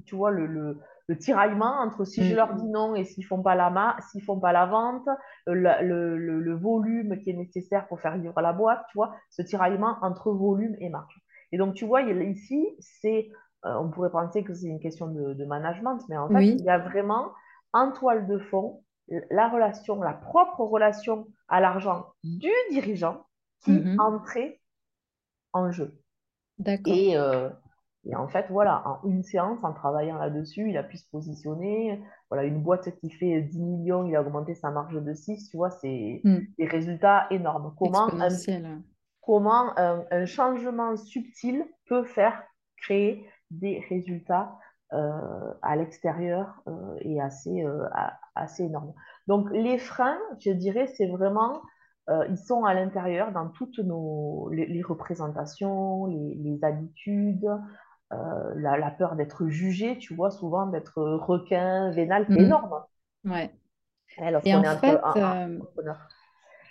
tu 0.06 0.16
vois, 0.16 0.32
le, 0.32 0.46
le, 0.46 0.80
le 1.08 1.18
tiraillement 1.18 1.82
entre 1.82 2.06
si 2.06 2.24
je 2.24 2.34
Mm. 2.34 2.36
leur 2.36 2.54
dis 2.54 2.68
non 2.68 2.96
et 2.96 3.04
s'ils 3.04 3.26
font 3.26 3.42
pas 3.42 3.56
la 3.56 3.98
s'ils 4.12 4.24
font 4.24 4.40
pas 4.40 4.52
la 4.52 4.66
vente, 4.66 5.08
euh, 5.50 5.54
le, 5.54 6.56
volume 6.56 7.20
qui 7.20 7.32
est 7.32 7.34
nécessaire 7.34 7.88
pour 7.88 8.00
faire 8.00 8.18
vivre 8.18 8.40
la 8.42 8.54
boîte, 8.54 8.86
tu 8.90 8.98
vois, 8.98 9.16
ce 9.30 9.42
tiraillement 9.42 9.98
entre 10.02 10.32
volume 10.32 10.76
et 10.80 10.90
marge. 10.90 11.20
Et 11.52 11.58
donc, 11.58 11.74
tu 11.76 11.86
vois, 11.86 12.02
il 12.02 12.22
ici, 12.24 12.76
c'est, 12.80 13.30
euh, 13.30 13.36
on 13.66 13.90
pourrait 13.90 14.12
penser 14.12 14.44
que 14.44 14.54
c'est 14.54 14.68
une 14.68 14.80
question 14.80 15.08
de, 15.08 15.34
de 15.34 15.46
management, 15.46 16.00
mais 16.10 16.18
en 16.18 16.28
fait, 16.30 16.36
Oui. 16.36 16.56
il 16.60 16.64
y 16.66 16.70
a 16.70 16.78
vraiment 16.78 17.32
en 17.74 17.92
toile 17.92 18.28
de 18.28 18.38
fond 18.38 18.84
la 19.30 19.50
relation, 19.50 20.02
la 20.02 20.14
propre 20.14 20.62
relation 20.62 21.28
à 21.48 21.60
l'argent 21.62 22.08
du 22.24 22.50
dirigeant 22.72 23.26
qui 23.64 23.72
Mhm. 23.72 24.00
entrait 24.00 24.60
en 25.54 25.72
jeu. 25.72 26.00
D'accord. 26.58 26.94
Et, 26.94 27.16
euh, 27.18 27.50
et 28.06 28.16
en 28.16 28.28
fait, 28.28 28.46
voilà, 28.50 28.82
en 28.88 29.08
une 29.08 29.24
séance, 29.24 29.64
en 29.64 29.74
travaillant 29.74 30.18
là-dessus, 30.18 30.70
il 30.70 30.78
a 30.78 30.84
pu 30.84 30.98
se 30.98 31.10
positionner. 31.10 32.02
Voilà, 32.30 32.46
une 32.46 32.62
boîte 32.64 32.96
qui 33.00 33.10
fait 33.12 33.42
10 33.42 33.62
millions, 33.62 34.06
il 34.06 34.16
a 34.16 34.22
augmenté 34.22 34.56
sa 34.56 34.72
marge 34.72 34.96
de 35.02 35.14
6, 35.14 35.50
tu 35.50 35.58
vois, 35.58 35.70
c'est 35.70 36.22
Mm. 36.24 36.38
des 36.58 36.66
résultats 36.66 37.28
énormes. 37.32 37.74
Comment 37.78 38.06
un, 38.06 38.26
Exponentiel. 38.26 38.82
comment 39.22 39.78
un, 39.78 40.04
un 40.12 40.26
changement 40.26 40.96
subtil 40.98 41.66
peut 41.88 42.04
faire 42.06 42.42
créer 42.78 43.26
des 43.60 43.84
résultats 43.90 44.58
euh, 44.94 45.54
à 45.62 45.76
l'extérieur 45.76 46.62
euh, 46.68 46.96
et 47.02 47.22
assez, 47.22 47.64
euh, 47.66 47.86
assez 48.36 48.64
énormes. 48.64 48.94
Donc, 49.28 49.50
les 49.52 49.78
freins, 49.78 50.18
je 50.40 50.52
dirais, 50.52 50.88
c'est 50.88 51.08
vraiment, 51.08 51.62
euh, 52.10 52.26
ils 52.30 52.38
sont 52.38 52.64
à 52.66 52.74
l'intérieur 52.74 53.32
dans 53.32 53.50
toutes 53.50 53.80
nos, 53.80 54.50
les, 54.52 54.66
les 54.68 54.82
représentations, 54.84 56.06
les, 56.08 56.36
les 56.36 56.64
habitudes, 56.64 57.48
euh, 58.14 58.54
la, 58.58 58.78
la 58.78 58.92
peur 58.92 59.16
d'être 59.16 59.48
jugé, 59.48 59.98
tu 59.98 60.16
vois, 60.16 60.32
souvent 60.32 60.68
d'être 60.68 61.02
requin, 61.04 61.92
vénal, 61.92 62.28
c'est 62.34 62.40
Mm. 62.40 62.42
énorme 62.42 62.84
Ouais. 63.26 63.56
Et 64.18 64.30
lorsqu'on 64.30 64.62
en 64.64 64.64
est 64.64 64.68
fait, 64.78 65.00
un, 65.04 65.16
un 65.22 65.32
euh, 65.48 65.60
entrepreneur. 65.62 65.98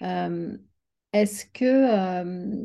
euh, 0.02 0.56
est-ce 1.12 1.46
que, 1.46 1.64
euh, 1.64 2.56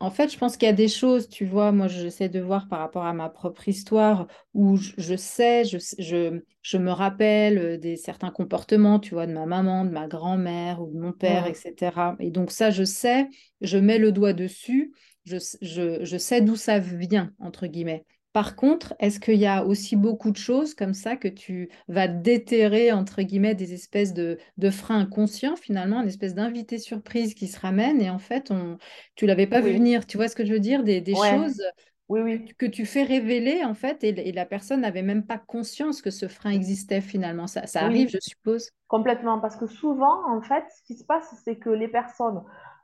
En 0.00 0.10
fait, 0.12 0.32
je 0.32 0.38
pense 0.38 0.56
qu'il 0.56 0.66
y 0.66 0.70
a 0.70 0.72
des 0.72 0.86
choses, 0.86 1.28
tu 1.28 1.44
vois, 1.44 1.72
moi 1.72 1.88
j'essaie 1.88 2.28
de 2.28 2.38
voir 2.40 2.68
par 2.68 2.78
rapport 2.78 3.04
à 3.04 3.12
ma 3.14 3.28
propre 3.28 3.66
histoire 3.66 4.28
où 4.54 4.76
je, 4.76 4.92
je 4.96 5.16
sais, 5.16 5.64
je, 5.64 5.78
je, 5.98 6.40
je 6.62 6.78
me 6.78 6.92
rappelle 6.92 7.58
euh, 7.58 7.78
des 7.78 7.96
certains 7.96 8.30
comportements, 8.30 9.00
tu 9.00 9.14
vois, 9.14 9.26
de 9.26 9.32
ma 9.32 9.44
maman, 9.44 9.84
de 9.84 9.90
ma 9.90 10.06
grand-mère 10.06 10.80
ou 10.80 10.86
de 10.92 10.98
mon 11.00 11.12
père, 11.12 11.46
etc. 11.48 12.14
Et 12.20 12.30
donc 12.30 12.52
ça, 12.52 12.70
je 12.70 12.84
sais, 12.84 13.28
je 13.60 13.76
mets 13.76 13.98
le 13.98 14.12
doigt 14.12 14.32
dessus, 14.34 14.94
je, 15.24 15.36
je, 15.62 16.04
je 16.04 16.16
sais 16.16 16.42
d'où 16.42 16.54
ça 16.54 16.78
vient, 16.78 17.32
entre 17.40 17.66
guillemets. 17.66 18.04
Par 18.32 18.56
contre, 18.56 18.94
est-ce 19.00 19.18
qu'il 19.20 19.36
y 19.38 19.46
a 19.46 19.64
aussi 19.64 19.96
beaucoup 19.96 20.30
de 20.30 20.36
choses 20.36 20.74
comme 20.74 20.94
ça 20.94 21.16
que 21.16 21.28
tu 21.28 21.70
vas 21.88 22.08
déterrer, 22.08 22.92
entre 22.92 23.22
guillemets, 23.22 23.54
des 23.54 23.72
espèces 23.74 24.14
de, 24.14 24.38
de 24.58 24.70
freins 24.70 25.00
inconscients, 25.00 25.56
finalement, 25.56 26.02
une 26.02 26.08
espèce 26.08 26.34
d'invité 26.34 26.78
surprise 26.78 27.34
qui 27.34 27.48
se 27.48 27.58
ramène 27.58 28.00
et 28.00 28.10
en 28.10 28.18
fait, 28.18 28.50
on 28.50 28.78
tu 29.16 29.26
l'avais 29.26 29.46
pas 29.46 29.60
vu 29.60 29.72
venir, 29.72 30.06
tu 30.06 30.16
vois 30.18 30.28
ce 30.28 30.36
que 30.36 30.44
je 30.44 30.52
veux 30.52 30.60
dire? 30.60 30.84
Des, 30.84 31.00
des 31.00 31.14
ouais, 31.14 31.38
choses 31.38 31.60
oui, 32.08 32.20
que, 32.30 32.38
oui. 32.38 32.44
tu 32.44 32.54
que 32.54 32.66
tu 32.66 32.86
fais 32.86 33.02
révéler, 33.04 33.64
en 33.64 33.74
fait, 33.74 34.04
et, 34.04 34.08
et 34.28 34.32
la 34.32 34.46
personne 34.46 34.80
n'avait 34.82 35.02
même 35.02 35.26
pas 35.26 35.38
conscience 35.38 36.02
que 36.02 36.10
ce 36.10 36.28
frein 36.28 36.50
existait 36.50 37.00
finalement. 37.00 37.46
Ça, 37.46 37.66
ça 37.66 37.84
arrive, 37.84 38.08
je 38.10 38.18
suppose. 38.20 38.70
complètement. 38.88 39.40
Parce 39.40 39.56
que 39.56 39.66
souvent, 39.66 40.24
en 40.30 40.42
fait, 40.42 40.64
ce 40.76 40.82
qui 40.82 40.96
se 40.96 41.04
passe, 41.04 41.28
c'est 41.44 41.56
que 41.58 41.70
les 41.70 41.88
personnes, 41.88 42.42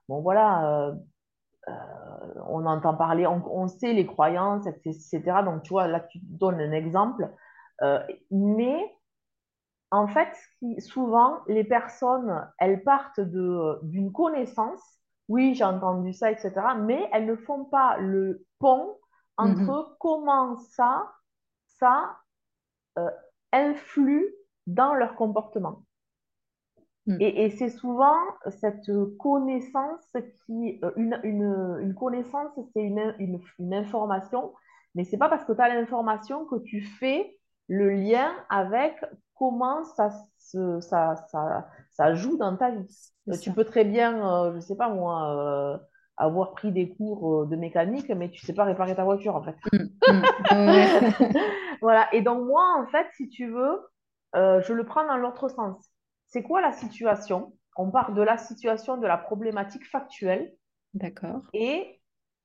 bon 0.08 0.20
voilà, 0.22 0.88
euh, 0.90 0.94
on 2.46 2.66
entend 2.66 2.94
parler, 2.94 3.26
on, 3.26 3.42
on 3.50 3.68
sait 3.68 3.92
les 3.92 4.06
croyances, 4.06 4.66
etc. 4.66 5.22
Donc, 5.44 5.62
tu 5.62 5.70
vois, 5.70 5.86
là, 5.86 6.00
tu 6.00 6.18
donnes 6.22 6.60
un 6.60 6.72
exemple. 6.72 7.30
Euh, 7.82 8.00
mais 8.30 8.94
en 9.90 10.08
fait, 10.08 10.28
souvent, 10.80 11.38
les 11.46 11.64
personnes, 11.64 12.46
elles 12.58 12.82
partent 12.82 13.20
d'une 13.20 14.12
connaissance. 14.12 14.80
Oui, 15.28 15.54
j'ai 15.54 15.64
entendu 15.64 16.12
ça, 16.12 16.30
etc. 16.30 16.52
Mais 16.80 17.08
elles 17.12 17.26
ne 17.26 17.36
font 17.36 17.64
pas 17.64 17.96
le 17.98 18.44
pont 18.58 18.96
entre 19.36 19.96
comment 20.00 20.56
ça, 20.56 21.10
ça 21.78 22.18
euh, 22.98 23.10
influe 23.52 24.34
dans 24.66 24.94
leur 24.94 25.14
comportement. 25.16 25.84
Mm. 27.06 27.16
Et, 27.20 27.44
et 27.44 27.50
c'est 27.50 27.68
souvent 27.68 28.16
cette 28.48 28.90
connaissance 29.18 30.00
qui, 30.46 30.78
euh, 30.82 30.90
une, 30.96 31.18
une, 31.22 31.78
une 31.80 31.94
connaissance, 31.94 32.52
c'est 32.72 32.82
une, 32.82 33.14
une, 33.18 33.74
information, 33.74 34.52
mais 34.94 35.04
c'est 35.04 35.18
pas 35.18 35.28
parce 35.28 35.44
que 35.44 35.52
tu 35.52 35.60
as 35.60 35.74
l'information 35.74 36.46
que 36.46 36.56
tu 36.56 36.82
fais 36.82 37.36
le 37.68 37.90
lien 37.90 38.32
avec 38.48 38.94
comment 39.34 39.84
ça, 39.84 40.10
se, 40.38 40.80
ça, 40.80 41.16
ça, 41.30 41.68
ça 41.90 42.14
joue 42.14 42.36
dans 42.36 42.56
ta 42.56 42.70
vie. 42.70 43.12
Euh, 43.28 43.36
tu 43.40 43.52
peux 43.52 43.64
très 43.64 43.84
bien, 43.84 44.46
euh, 44.46 44.54
je 44.54 44.60
sais 44.60 44.76
pas 44.76 44.88
moi, 44.88 45.36
euh, 45.36 45.78
avoir 46.16 46.52
pris 46.52 46.72
des 46.72 46.94
cours 46.94 47.46
de 47.46 47.56
mécanique, 47.56 48.08
mais 48.10 48.30
tu 48.30 48.44
sais 48.44 48.52
pas 48.54 48.64
réparer 48.64 48.94
ta 48.94 49.04
voiture 49.04 49.34
en 49.36 49.42
fait. 49.42 49.56
Mm. 49.72 50.22
Mm. 50.52 51.38
Voilà. 51.84 52.08
Et 52.14 52.22
donc 52.22 52.46
moi, 52.46 52.64
en 52.78 52.86
fait, 52.86 53.06
si 53.14 53.28
tu 53.28 53.50
veux, 53.50 53.78
euh, 54.36 54.62
je 54.62 54.72
le 54.72 54.84
prends 54.84 55.06
dans 55.06 55.18
l'autre 55.18 55.48
sens. 55.48 55.90
C'est 56.26 56.42
quoi 56.42 56.60
la 56.60 56.72
situation? 56.72 57.56
On 57.76 57.90
part 57.90 58.12
de 58.12 58.22
la 58.22 58.36
situation, 58.38 58.96
de 58.98 59.06
la 59.06 59.18
problématique 59.18 59.88
factuelle, 59.90 60.54
D'accord. 61.02 61.44
et 61.54 62.00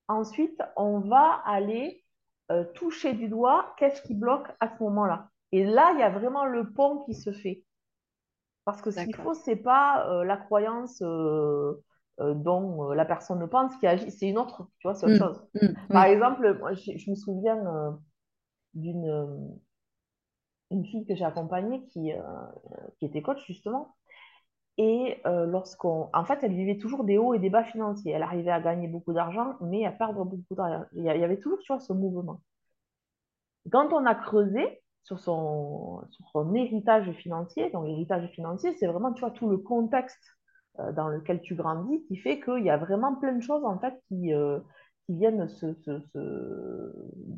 ensuite, 0.07 0.61
on 0.77 0.99
va 1.01 1.41
aller 1.45 2.03
euh, 2.51 2.63
toucher 2.75 3.13
du 3.13 3.29
doigt 3.29 3.75
qu'est-ce 3.77 4.01
qui 4.03 4.15
bloque 4.15 4.47
à 4.59 4.69
ce 4.69 4.83
moment-là. 4.83 5.29
Et 5.51 5.65
là, 5.65 5.91
il 5.93 5.99
y 5.99 6.03
a 6.03 6.09
vraiment 6.09 6.45
le 6.45 6.71
pont 6.73 6.99
qui 7.05 7.13
se 7.15 7.31
fait. 7.31 7.65
Parce 8.65 8.81
que 8.81 8.91
ce 8.91 9.01
qu'il 9.01 9.15
faut, 9.15 9.33
c'est 9.33 9.55
pas 9.55 10.07
euh, 10.09 10.23
la 10.23 10.37
croyance 10.37 11.01
euh, 11.01 11.73
dont 12.19 12.91
la 12.91 13.05
personne 13.05 13.39
le 13.39 13.49
pense 13.49 13.75
qui 13.77 13.87
agit, 13.87 14.11
c'est 14.11 14.27
une 14.27 14.37
autre, 14.37 14.67
tu 14.79 14.87
vois, 14.87 14.93
c'est 14.95 15.05
autre 15.05 15.15
Mm. 15.15 15.17
chose. 15.17 15.41
Mm. 15.53 15.67
Par 15.91 16.03
Oui. 16.03 16.09
exemple, 16.11 16.57
moi, 16.59 16.73
je, 16.73 16.97
je 16.97 17.09
me 17.09 17.15
souviens 17.15 17.57
d'une 18.73 19.59
une 20.71 20.85
fille 20.85 21.05
que 21.05 21.15
j'ai 21.15 21.25
accompagnée 21.25 21.83
qui, 21.87 22.13
euh, 22.13 22.19
qui 22.99 23.05
était 23.05 23.21
coach 23.21 23.45
justement. 23.47 23.95
Et 24.77 25.19
euh, 25.27 25.45
lorsqu'on. 25.45 26.09
En 26.13 26.25
fait, 26.25 26.39
elle 26.43 26.53
vivait 26.55 26.77
toujours 26.77 27.03
des 27.03 27.17
hauts 27.17 27.33
et 27.35 27.39
des 27.39 27.49
bas 27.51 27.63
financiers. 27.65 28.13
Elle 28.13 28.23
arrivait 28.23 28.51
à 28.51 28.61
gagner 28.61 28.87
beaucoup 28.87 29.13
d'argent, 29.13 29.55
mais 29.61 29.85
à 29.85 29.91
perdre 29.91 30.25
beaucoup 30.25 30.55
d'argent. 30.55 30.85
Il 30.93 31.03
y 31.03 31.09
avait 31.09 31.39
toujours, 31.39 31.59
tu 31.59 31.71
vois, 31.73 31.79
ce 31.81 31.93
mouvement. 31.93 32.41
Quand 33.71 33.93
on 33.93 34.05
a 34.05 34.15
creusé 34.15 34.81
sur 35.03 35.19
son, 35.19 36.01
sur 36.11 36.27
son 36.29 36.53
héritage 36.55 37.11
financier, 37.13 37.69
donc 37.71 37.85
l'héritage 37.85 38.27
financier, 38.31 38.73
c'est 38.79 38.87
vraiment, 38.87 39.13
tu 39.13 39.21
vois, 39.21 39.31
tout 39.31 39.49
le 39.49 39.57
contexte 39.57 40.23
euh, 40.79 40.91
dans 40.91 41.07
lequel 41.07 41.41
tu 41.41 41.55
grandis 41.55 42.03
qui 42.07 42.17
fait 42.17 42.39
qu'il 42.39 42.63
y 42.63 42.69
a 42.69 42.77
vraiment 42.77 43.15
plein 43.15 43.33
de 43.33 43.41
choses, 43.41 43.63
en 43.65 43.79
fait, 43.79 43.93
qui, 44.07 44.31
qui 45.05 45.15
viennent 45.15 45.47
se- 45.47 45.73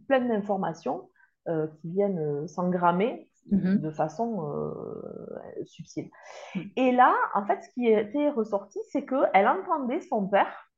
plein 0.07 0.21
d'informations 0.21 1.09
euh, 1.47 1.67
qui 1.67 1.89
viennent 1.91 2.19
euh, 2.19 2.47
s'engrammer 2.47 3.31
Mhm. 3.49 3.79
de 3.79 3.89
façon 3.89 4.49
euh, 4.51 5.63
subtile. 5.65 6.09
Mm. 6.55 6.59
Et 6.75 6.91
là, 6.91 7.13
en 7.33 7.45
fait, 7.45 7.61
ce 7.63 7.69
qui 7.69 7.87
était 7.87 8.29
ressorti, 8.29 8.79
c'est 8.91 9.05
qu'elle 9.05 9.47
entendait 9.47 10.01
son 10.01 10.27
père 10.27 10.69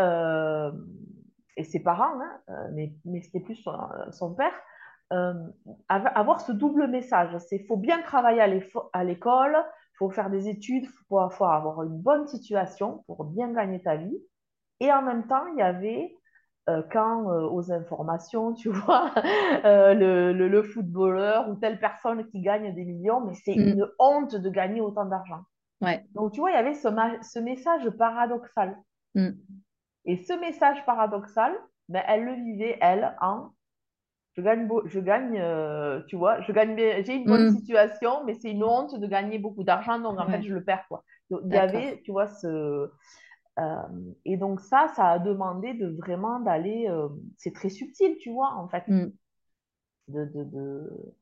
euh, 0.00 0.72
et 1.56 1.64
ses 1.64 1.80
parents, 1.80 2.20
hein, 2.20 2.70
mais, 2.72 2.92
mais 3.04 3.20
c'était 3.22 3.40
plus 3.40 3.56
son, 3.56 3.76
son 4.12 4.34
père, 4.34 4.52
avoir 5.88 6.40
ce 6.40 6.52
double 6.52 6.88
message. 6.88 7.36
C'est 7.48 7.66
faut 7.66 7.76
bien 7.76 8.02
travailler 8.02 8.40
à 8.40 9.04
l'école, 9.04 9.56
il 9.56 9.96
faut 9.96 10.10
faire 10.10 10.30
des 10.30 10.48
études, 10.48 10.84
il 10.84 10.88
faut, 11.08 11.30
faut 11.30 11.44
avoir 11.44 11.82
une 11.82 11.98
bonne 11.98 12.26
situation 12.26 13.04
pour 13.06 13.24
bien 13.24 13.52
gagner 13.52 13.82
ta 13.82 13.96
vie. 13.96 14.18
Et 14.80 14.92
en 14.92 15.02
même 15.02 15.26
temps, 15.26 15.46
il 15.48 15.58
y 15.58 15.62
avait 15.62 16.16
euh, 16.68 16.82
quand 16.92 17.30
euh, 17.30 17.48
aux 17.48 17.72
informations, 17.72 18.52
tu 18.54 18.68
vois, 18.70 19.12
euh, 19.64 19.94
le, 19.94 20.32
le, 20.32 20.48
le, 20.48 20.62
footballeur 20.62 21.48
ou 21.48 21.56
telle 21.56 21.78
personne 21.80 22.26
qui 22.28 22.40
gagne 22.42 22.74
des 22.74 22.84
millions, 22.84 23.20
mais 23.24 23.34
c'est 23.34 23.54
Mm. 23.56 23.78
une 23.78 23.86
honte 23.98 24.34
de 24.36 24.50
gagner 24.50 24.80
autant 24.80 25.06
d'argent. 25.06 25.42
Ouais. 25.80 26.04
Donc, 26.14 26.32
tu 26.32 26.40
vois, 26.40 26.50
il 26.50 26.54
y 26.54 26.56
avait 26.56 26.74
ce, 26.74 26.88
ce 27.22 27.38
message 27.38 27.88
paradoxal. 27.90 28.76
Mm. 29.14 29.30
Et 30.04 30.16
ce 30.16 30.32
message 30.40 30.84
paradoxal, 30.86 31.52
ben, 31.88 32.02
elle 32.06 32.24
le 32.24 32.34
vivait, 32.34 32.78
elle, 32.80 33.16
en 33.20 33.50
je 34.36 34.42
gagne, 34.42 34.66
beau, 34.68 34.82
je 34.86 35.00
gagne 35.00 35.38
euh, 35.40 36.02
tu 36.06 36.16
vois, 36.16 36.40
je 36.42 36.52
gagne, 36.52 36.76
j'ai 36.78 37.14
une 37.16 37.26
bonne 37.28 37.46
Mm. 37.46 37.56
situation, 37.56 38.24
mais 38.24 38.34
c'est 38.34 38.50
une 38.50 38.64
honte 38.64 38.98
de 38.98 39.06
gagner 39.06 39.38
beaucoup 39.38 39.64
d'argent, 39.64 39.98
donc 39.98 40.18
en 40.18 40.28
fait, 40.28 40.42
je 40.42 40.54
le 40.54 40.64
perds, 40.64 40.86
quoi. 40.88 41.04
Donc, 41.30 41.40
il 41.44 41.52
y 41.52 41.58
avait, 41.58 42.00
tu 42.04 42.12
vois, 42.12 42.26
ce. 42.28 42.90
Euh, 43.58 43.82
et 44.24 44.36
donc, 44.36 44.60
ça, 44.60 44.88
ça 44.94 45.10
a 45.10 45.18
demandé 45.18 45.74
de 45.74 45.88
vraiment 45.88 46.40
d'aller. 46.40 46.86
euh, 46.88 47.08
c'est 47.36 47.52
très 47.52 47.68
subtil, 47.68 48.16
tu 48.18 48.30
vois, 48.30 48.54
en 48.54 48.68
fait, 48.68 48.84
Mm. 48.88 49.10
de, 50.08 50.24
de, 50.24 50.44
de, 50.44 51.14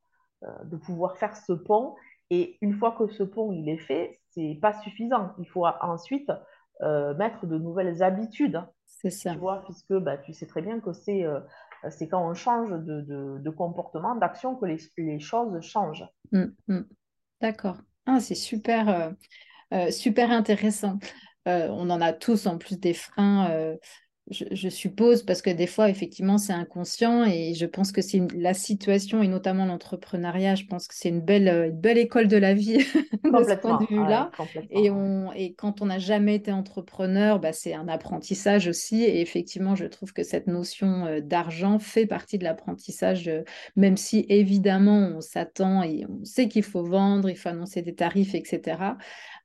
euh, 0.43 0.63
de 0.65 0.77
pouvoir 0.77 1.17
faire 1.17 1.35
ce 1.35 1.53
pont. 1.53 1.95
Et 2.29 2.57
une 2.61 2.73
fois 2.73 2.91
que 2.91 3.07
ce 3.07 3.23
pont, 3.23 3.51
il 3.51 3.69
est 3.69 3.79
fait, 3.79 4.21
c'est 4.29 4.57
pas 4.61 4.79
suffisant. 4.81 5.33
Il 5.39 5.47
faut 5.47 5.65
ensuite 5.81 6.31
mettre 7.17 7.45
de 7.45 7.57
nouvelles 7.57 8.01
habitudes. 8.03 8.63
C'est 8.85 9.09
ça. 9.09 9.33
Tu 9.33 9.39
vois, 9.39 9.63
puisque 9.65 9.93
bah, 9.93 10.17
tu 10.17 10.33
sais 10.33 10.45
très 10.45 10.61
bien 10.61 10.79
que 10.79 10.93
c'est 10.93 11.25
c'est 11.89 12.07
quand 12.07 12.29
on 12.29 12.33
change 12.35 12.69
de, 12.69 13.01
de, 13.39 13.49
comportement, 13.49 14.15
d'action, 14.15 14.55
que 14.55 14.65
les, 14.65 14.77
les, 14.97 15.19
choses 15.19 15.59
changent. 15.61 16.05
Mm, 16.31 16.45
mm. 16.67 16.81
D'accord. 17.41 17.77
Ah, 18.05 18.19
c'est 18.19 18.35
super, 18.35 19.13
super 19.89 20.31
intéressant. 20.31 20.99
On 21.69 21.89
en 21.89 22.01
a 22.01 22.13
tous 22.13 22.45
en 22.45 22.57
plus 22.57 22.79
des 22.79 22.93
freins 22.93 23.75
je, 24.29 24.69
suppose, 24.69 25.23
parce 25.23 25.41
que 25.41 25.49
des 25.49 25.65
fois, 25.65 25.89
effectivement, 25.89 26.37
c'est 26.37 26.53
inconscient 26.53 27.25
et 27.25 27.53
je 27.55 27.65
pense 27.65 27.91
que 27.91 28.01
c'est 28.01 28.21
la 28.35 28.53
situation 28.53 29.23
et 29.23 29.27
notamment 29.27 29.65
l'entrepreneuriat, 29.65 30.55
je 30.55 30.65
pense 30.65 30.87
que 30.87 30.93
c'est 30.95 31.09
une 31.09 31.21
belle, 31.21 31.47
euh, 31.47 31.69
une 31.69 31.79
belle 31.79 31.97
école 31.97 32.27
de 32.27 32.37
la 32.37 32.53
vie 32.53 32.77
de 33.23 33.43
ce 33.43 33.55
point 33.55 33.79
de 33.81 33.87
vue-là. 33.87 34.29
et, 34.69 34.91
on, 34.91 35.31
et 35.33 35.53
quand 35.53 35.81
on 35.81 35.87
n'a 35.87 35.97
jamais 35.97 36.35
été 36.35 36.51
entrepreneur, 36.51 37.39
bah, 37.39 37.53
c'est 37.53 37.73
un 37.73 37.87
apprentissage 37.87 38.67
aussi. 38.67 39.03
Et 39.03 39.21
effectivement, 39.21 39.75
je 39.75 39.85
trouve 39.85 40.13
que 40.13 40.23
cette 40.23 40.47
notion 40.47 41.05
euh, 41.05 41.21
d'argent 41.21 41.79
fait 41.79 42.05
partie 42.05 42.37
de 42.37 42.43
l'apprentissage, 42.43 43.27
euh, 43.27 43.43
même 43.75 43.97
si 43.97 44.25
évidemment, 44.29 45.11
on 45.15 45.21
s'attend 45.21 45.81
et 45.81 46.05
on 46.07 46.23
sait 46.23 46.47
qu'il 46.47 46.63
faut 46.63 46.83
vendre, 46.83 47.29
il 47.29 47.35
faut 47.35 47.49
annoncer 47.49 47.81
des 47.81 47.95
tarifs, 47.95 48.35
etc. 48.35 48.77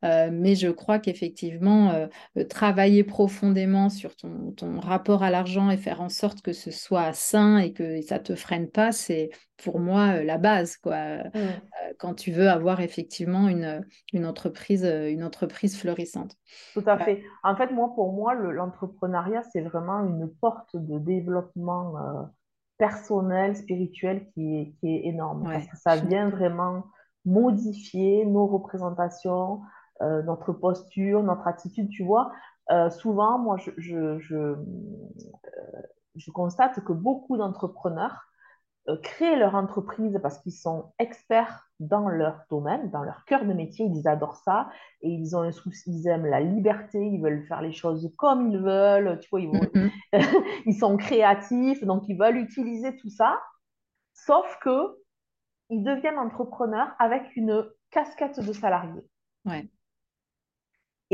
mais 0.02 0.54
je 0.54 0.68
crois 0.68 0.98
qu'effectivement, 0.98 2.08
travailler 2.50 3.04
profondément 3.04 3.88
sur 3.88 4.14
ton, 4.16 4.52
ton 4.52 4.74
rapport 4.78 5.23
à 5.23 5.31
l'argent 5.31 5.71
et 5.71 5.76
faire 5.76 6.00
en 6.00 6.09
sorte 6.09 6.43
que 6.43 6.52
ce 6.52 6.71
soit 6.71 7.12
sain 7.12 7.59
et 7.59 7.73
que 7.73 8.00
ça 8.02 8.19
te 8.19 8.35
freine 8.35 8.71
pas, 8.71 8.93
c'est 8.93 9.31
pour 9.62 9.78
moi 9.78 10.16
euh, 10.16 10.25
la 10.25 10.38
base 10.38 10.76
quoi. 10.76 10.97
Mmh. 10.97 11.31
Euh, 11.35 11.93
quand 11.99 12.14
tu 12.14 12.33
veux 12.33 12.49
avoir 12.49 12.81
effectivement 12.81 13.49
une, 13.49 13.85
une, 14.12 14.26
entreprise, 14.26 14.85
euh, 14.85 15.11
une 15.11 15.25
entreprise 15.25 15.78
florissante. 15.78 16.37
Tout 16.73 16.85
à 16.87 16.99
fait. 16.99 17.23
En 17.43 17.57
fait, 17.57 17.71
moi, 17.71 17.93
pour 17.95 18.12
moi, 18.12 18.35
l'entrepreneuriat, 18.35 19.43
c'est 19.52 19.61
vraiment 19.61 20.00
une 20.00 20.28
porte 20.40 20.76
de 20.76 20.99
développement 20.99 21.95
personnel, 22.78 23.57
spirituel 23.57 24.26
qui 24.35 24.57
est, 24.57 24.75
qui 24.81 24.88
est 24.88 25.07
énorme. 25.07 25.45
parce 25.45 25.66
que 25.66 25.76
ça 25.76 25.97
vient 25.97 26.31
vraiment 26.31 26.85
modifier 27.25 28.26
nos 28.26 28.47
représentations, 28.47 29.61
notre 30.00 30.52
posture, 30.52 31.23
notre 31.23 31.47
attitude, 31.47 31.88
tu 31.88 32.04
vois. 32.04 32.33
Euh, 32.71 32.90
souvent, 32.90 33.38
moi, 33.38 33.56
je, 33.59 33.71
je, 33.76 34.35
euh, 34.35 34.56
je, 36.16 36.30
constate 36.30 36.83
que 36.85 36.92
beaucoup 36.92 37.37
d'entrepreneurs 37.37 38.25
euh, 38.88 38.97
créent 39.02 39.37
leur 39.37 39.54
entreprise 39.54 40.18
parce 40.23 40.38
qu'ils 40.38 40.54
sont 40.54 40.92
experts 40.99 41.68
dans 41.78 42.09
leur 42.09 42.40
domaine, 42.50 42.90
dans 42.90 43.02
leur 43.02 43.25
cœur 43.26 43.44
de 43.44 43.52
métier, 43.52 43.87
ils 43.87 44.09
adorent 44.09 44.37
ça 44.37 44.71
et 45.02 45.11
ils 45.11 45.37
ont 45.37 45.42
un 45.42 45.52
souci, 45.52 45.90
ils 45.90 46.09
aiment 46.09 46.26
la 46.26 46.40
liberté, 46.40 47.04
ils 47.04 47.21
veulent 47.21 47.47
faire 47.47 47.61
les 47.61 47.73
choses 47.73 48.11
comme 48.16 48.50
ils 48.50 48.59
veulent, 48.59 49.18
tu 49.21 49.28
vois, 49.28 49.40
ils, 49.40 49.50
mm-hmm. 49.50 49.90
ils 50.66 50.75
sont 50.75 50.97
créatifs, 50.97 51.85
donc 51.85 52.04
ils 52.09 52.18
veulent 52.18 52.38
utiliser 52.38 52.97
tout 52.97 53.11
ça, 53.11 53.38
sauf 54.14 54.59
que 54.62 54.99
ils 55.71 55.83
deviennent 55.83 56.18
entrepreneurs 56.18 56.94
avec 56.99 57.37
une 57.37 57.66
casquette 57.90 58.40
de 58.40 58.52
salarié. 58.52 59.02
Ouais. 59.44 59.68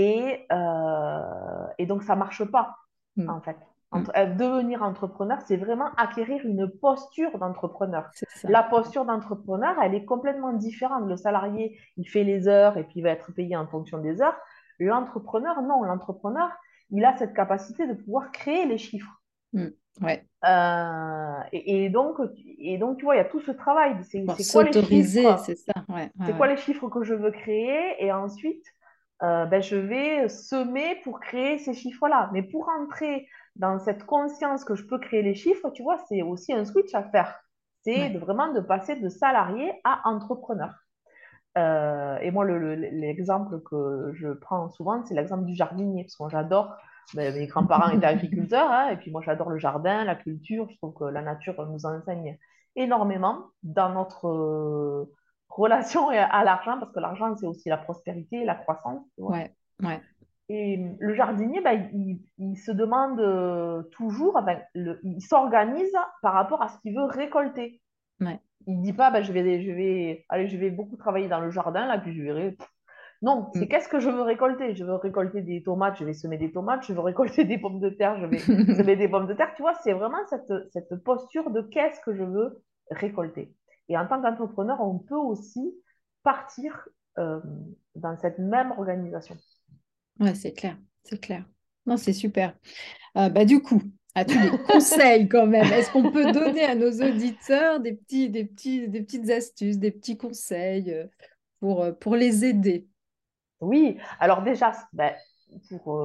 Et, 0.00 0.46
euh, 0.50 1.66
et 1.78 1.86
donc, 1.86 2.02
ça 2.02 2.14
ne 2.14 2.20
marche 2.20 2.44
pas, 2.44 2.76
mm. 3.16 3.28
en 3.28 3.40
fait. 3.40 3.56
Mm. 3.92 4.02
Euh, 4.16 4.26
devenir 4.34 4.82
entrepreneur, 4.82 5.38
c'est 5.46 5.56
vraiment 5.56 5.90
acquérir 5.96 6.44
une 6.46 6.68
posture 6.70 7.38
d'entrepreneur. 7.38 8.10
La 8.44 8.62
posture 8.62 9.04
d'entrepreneur, 9.04 9.76
elle 9.82 9.94
est 9.94 10.04
complètement 10.04 10.52
différente. 10.52 11.06
Le 11.06 11.16
salarié, 11.16 11.78
il 11.96 12.08
fait 12.08 12.24
les 12.24 12.48
heures 12.48 12.78
et 12.78 12.84
puis 12.84 13.00
il 13.00 13.02
va 13.02 13.10
être 13.10 13.32
payé 13.32 13.56
en 13.56 13.66
fonction 13.66 13.98
des 13.98 14.22
heures. 14.22 14.36
L'entrepreneur, 14.78 15.60
non. 15.62 15.82
L'entrepreneur, 15.82 16.50
il 16.90 17.04
a 17.04 17.16
cette 17.16 17.34
capacité 17.34 17.86
de 17.86 17.94
pouvoir 17.94 18.32
créer 18.32 18.64
les 18.66 18.78
chiffres. 18.78 19.20
Mm. 19.52 19.66
Ouais. 20.00 20.24
Euh, 20.46 21.40
et, 21.52 21.90
donc, 21.90 22.16
et 22.58 22.78
donc, 22.78 22.98
tu 22.98 23.04
vois, 23.04 23.16
il 23.16 23.18
y 23.18 23.20
a 23.20 23.26
tout 23.26 23.40
ce 23.40 23.50
travail. 23.50 23.96
C'est 24.04 24.24
quoi 24.24 24.64
les 24.64 24.72
chiffres 24.72 25.38
C'est 25.44 25.56
ça. 25.56 25.72
c'est 26.24 26.36
quoi 26.36 26.46
les 26.46 26.56
chiffres 26.56 26.88
que 26.88 27.02
je 27.02 27.12
veux 27.12 27.32
créer? 27.32 28.02
Et 28.02 28.12
ensuite, 28.12 28.64
euh, 29.22 29.44
ben, 29.46 29.62
je 29.62 29.76
vais 29.76 30.28
semer 30.28 31.00
pour 31.04 31.20
créer 31.20 31.58
ces 31.58 31.74
chiffres-là. 31.74 32.30
Mais 32.32 32.42
pour 32.42 32.68
entrer 32.68 33.28
dans 33.56 33.78
cette 33.78 34.04
conscience 34.04 34.64
que 34.64 34.74
je 34.74 34.86
peux 34.86 34.98
créer 34.98 35.22
les 35.22 35.34
chiffres, 35.34 35.70
tu 35.70 35.82
vois, 35.82 35.98
c'est 36.08 36.22
aussi 36.22 36.52
un 36.52 36.64
switch 36.64 36.94
à 36.94 37.02
faire. 37.04 37.38
C'est 37.82 38.10
vraiment 38.18 38.52
de 38.52 38.60
passer 38.60 38.96
de 38.96 39.08
salarié 39.08 39.72
à 39.84 40.08
entrepreneur. 40.08 40.74
Euh, 41.58 42.18
et 42.18 42.30
moi, 42.30 42.44
l'exemple 42.46 43.60
que 43.62 44.12
je 44.14 44.28
prends 44.28 44.68
souvent, 44.70 45.04
c'est 45.04 45.14
l'exemple 45.14 45.44
du 45.44 45.54
jardinier, 45.54 46.04
parce 46.04 46.16
que 46.16 46.36
j'adore, 46.36 46.76
ben, 47.14 47.34
mes 47.34 47.46
grands-parents 47.46 47.90
étaient 47.90 48.06
agriculteurs, 48.06 48.70
hein, 48.70 48.88
et 48.90 48.96
puis 48.96 49.10
moi, 49.10 49.20
j'adore 49.24 49.50
le 49.50 49.58
jardin, 49.58 50.04
la 50.04 50.14
culture, 50.14 50.68
je 50.70 50.76
trouve 50.76 50.94
que 50.94 51.04
la 51.04 51.22
nature 51.22 51.66
nous 51.68 51.86
enseigne 51.86 52.38
énormément 52.76 53.46
dans 53.62 53.90
notre 53.90 55.08
relation 55.50 56.08
à 56.08 56.44
l'argent, 56.44 56.78
parce 56.78 56.92
que 56.92 57.00
l'argent, 57.00 57.34
c'est 57.36 57.46
aussi 57.46 57.68
la 57.68 57.76
prospérité, 57.76 58.44
la 58.44 58.54
croissance. 58.54 59.04
Ouais, 59.18 59.52
ouais. 59.82 60.00
Et 60.48 60.80
le 60.98 61.14
jardinier, 61.14 61.60
bah, 61.60 61.74
il, 61.74 62.56
se 62.56 62.72
demande 62.72 63.20
euh, 63.20 63.84
toujours, 63.92 64.40
il 64.74 65.20
s'organise 65.20 65.92
par 66.22 66.32
rapport 66.32 66.60
à 66.60 66.68
ce 66.68 66.78
qu'il 66.80 66.94
veut 66.96 67.04
récolter. 67.04 67.80
Ouais. 68.20 68.40
Il 68.66 68.78
ne 68.78 68.82
dit 68.82 68.92
pas, 68.92 69.12
bah, 69.12 69.22
je, 69.22 69.32
vais, 69.32 69.62
je, 69.62 69.70
vais, 69.70 70.24
allez, 70.28 70.48
je 70.48 70.56
vais 70.56 70.70
beaucoup 70.70 70.96
travailler 70.96 71.28
dans 71.28 71.38
le 71.38 71.50
jardin, 71.50 71.86
là, 71.86 71.98
puis 71.98 72.12
je 72.12 72.22
verrai. 72.22 72.56
Non, 73.22 73.48
c'est 73.54 73.66
mm. 73.66 73.68
qu'est-ce 73.68 73.88
que 73.88 74.00
je 74.00 74.10
veux 74.10 74.22
récolter? 74.22 74.74
Je 74.74 74.84
veux 74.84 74.94
récolter 74.94 75.42
des 75.42 75.62
tomates, 75.62 75.96
je 75.98 76.04
vais 76.04 76.14
semer 76.14 76.36
des 76.36 76.50
tomates. 76.50 76.84
Je 76.84 76.94
veux 76.94 77.00
récolter 77.00 77.44
des 77.44 77.58
pommes 77.58 77.78
de 77.78 77.90
terre, 77.90 78.18
je 78.18 78.26
vais 78.26 78.38
semer 78.76 78.96
des 78.96 79.08
pommes 79.08 79.28
de 79.28 79.34
terre. 79.34 79.52
Tu 79.54 79.62
vois, 79.62 79.74
c'est 79.74 79.92
vraiment 79.92 80.26
cette, 80.28 80.52
cette 80.72 80.96
posture 81.04 81.50
de 81.50 81.62
qu'est-ce 81.62 82.00
que 82.00 82.12
je 82.12 82.24
veux 82.24 82.60
récolter. 82.90 83.54
Et 83.90 83.98
en 83.98 84.06
tant 84.06 84.22
qu'entrepreneur, 84.22 84.80
on 84.80 84.98
peut 84.98 85.16
aussi 85.16 85.74
partir 86.22 86.88
euh, 87.18 87.40
dans 87.96 88.16
cette 88.16 88.38
même 88.38 88.70
organisation. 88.70 89.36
Ouais, 90.20 90.34
c'est 90.36 90.52
clair, 90.52 90.78
c'est 91.02 91.20
clair. 91.20 91.44
Non, 91.86 91.96
c'est 91.96 92.12
super. 92.12 92.56
Euh, 93.16 93.28
bah, 93.30 93.44
du 93.44 93.60
coup, 93.60 93.82
tous 94.14 94.38
les 94.38 94.58
conseils 94.68 95.28
quand 95.28 95.48
même, 95.48 95.66
est-ce 95.72 95.90
qu'on 95.90 96.12
peut 96.12 96.30
donner 96.30 96.64
à 96.64 96.76
nos 96.76 96.92
auditeurs 96.92 97.80
des, 97.80 97.94
petits, 97.94 98.30
des, 98.30 98.44
petits, 98.44 98.88
des 98.88 99.02
petites 99.02 99.28
astuces, 99.28 99.78
des 99.78 99.90
petits 99.90 100.16
conseils 100.16 100.92
euh, 100.92 101.06
pour, 101.58 101.84
pour 101.98 102.14
les 102.14 102.44
aider? 102.44 102.86
Oui, 103.60 103.98
alors 104.20 104.42
déjà, 104.42 104.72
bah, 104.92 105.14
pour 105.68 105.98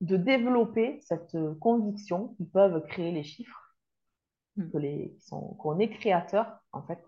de 0.00 0.16
développer 0.16 0.98
cette 1.02 1.36
conviction 1.60 2.34
qu'ils 2.34 2.48
peuvent 2.48 2.84
créer 2.88 3.12
les 3.12 3.22
chiffres. 3.22 3.65
Que 4.56 4.78
les, 4.78 5.16
qu'on 5.30 5.78
est 5.78 5.90
créateur 5.90 6.60
en 6.72 6.82
fait 6.82 7.02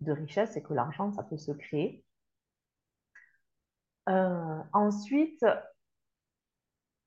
de 0.00 0.12
richesse 0.12 0.56
et 0.56 0.62
que 0.62 0.74
l'argent 0.74 1.12
ça 1.12 1.22
peut 1.22 1.38
se 1.38 1.52
créer. 1.52 2.04
Euh, 4.08 4.58
ensuite, 4.72 5.44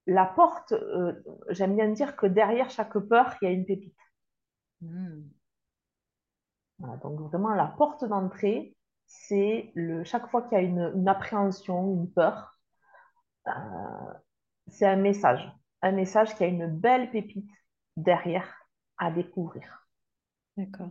la 0.06 0.26
porte, 0.26 0.74
euh, 0.74 1.14
j'aime 1.50 1.76
bien 1.76 1.90
dire 1.90 2.16
que 2.16 2.28
derrière 2.28 2.70
chaque 2.70 2.98
peur, 2.98 3.36
il 3.42 3.46
y 3.46 3.48
a 3.48 3.52
une 3.52 3.66
pépite. 3.66 3.98
Mm. 4.82 5.22
donc 7.02 7.20
vraiment 7.22 7.54
la 7.54 7.68
porte 7.68 8.04
d'entrée, 8.04 8.76
c'est 9.06 9.72
le 9.76 10.04
chaque 10.04 10.30
fois 10.30 10.42
qu'il 10.44 10.58
y 10.58 10.62
a 10.62 10.64
une, 10.64 11.08
appréhension, 11.08 11.94
une 11.94 12.12
peur, 12.12 12.58
euh, 13.48 13.52
c'est 14.68 14.86
un 14.86 14.98
message, 14.98 15.50
un 15.82 15.92
message 15.92 16.36
qui 16.36 16.44
a 16.44 16.48
une 16.48 16.68
belle 16.68 17.12
pépite 17.12 17.50
derrière 17.96 18.68
à 18.98 19.12
découvrir. 19.12 19.83
D'accord. 20.58 20.90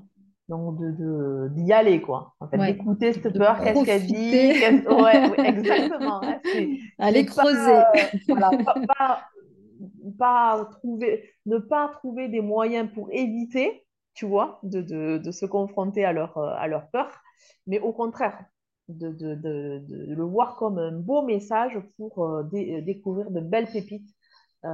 Donc, 0.48 0.77
d'y 0.79 0.98
de, 0.98 1.48
d'y 1.53 1.72
aller, 1.72 2.03
quoi. 2.03 2.35
En 2.40 2.48
fait, 2.48 2.59
d'écouter 2.59 3.12
cette 3.12 3.37
peur, 3.38 3.61
qu'est-ce 3.62 3.85
qu'elle 3.85 4.07
dit. 4.07 4.92
ouais, 5.03 5.46
exactement. 5.46 6.20
Aller 6.98 7.25
creuser. 7.25 7.81
voilà, 8.29 8.51
pas, 8.98 9.20
pas, 10.18 10.68
trouver, 10.72 11.31
ne 11.46 11.59
pas 11.59 11.88
trouver 11.88 12.29
des 12.29 12.40
moyens 12.40 12.90
pour 12.92 13.09
éviter, 13.12 13.87
tu 14.14 14.27
vois, 14.27 14.59
de, 14.62 14.83
de, 14.83 15.18
de 15.18 15.31
se 15.31 15.46
confronter 15.46 16.05
à 16.05 16.12
leur, 16.12 16.37
à 16.37 16.66
leur 16.66 16.88
peur, 16.90 17.11
mais 17.66 17.79
au 17.79 17.92
contraire, 17.92 18.44
de, 18.88 19.11
de, 19.11 19.35
de, 19.35 20.14
le 20.14 20.25
voir 20.25 20.57
comme 20.57 20.79
un 20.79 20.92
beau 20.92 21.22
message 21.22 21.79
pour 21.96 22.25
euh, 22.25 22.42
découvrir 22.42 23.31
de 23.31 23.40
belles 23.40 23.70
pépites 23.72 24.11
euh, 24.64 24.68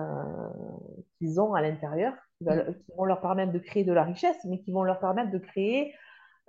qu'ils 1.18 1.40
ont 1.40 1.54
à 1.54 1.62
l'intérieur 1.62 2.14
Qui, 2.40 2.92
vont 2.96 3.04
leur 3.04 3.20
permettre 3.20 3.52
de 3.52 3.58
créer 3.58 3.84
de 3.84 3.92
la 3.92 4.04
richesse, 4.04 4.36
mais 4.44 4.60
qui 4.60 4.70
vont 4.70 4.84
leur 4.84 5.00
permettre 5.00 5.32
de 5.32 5.38
créer 5.38 5.94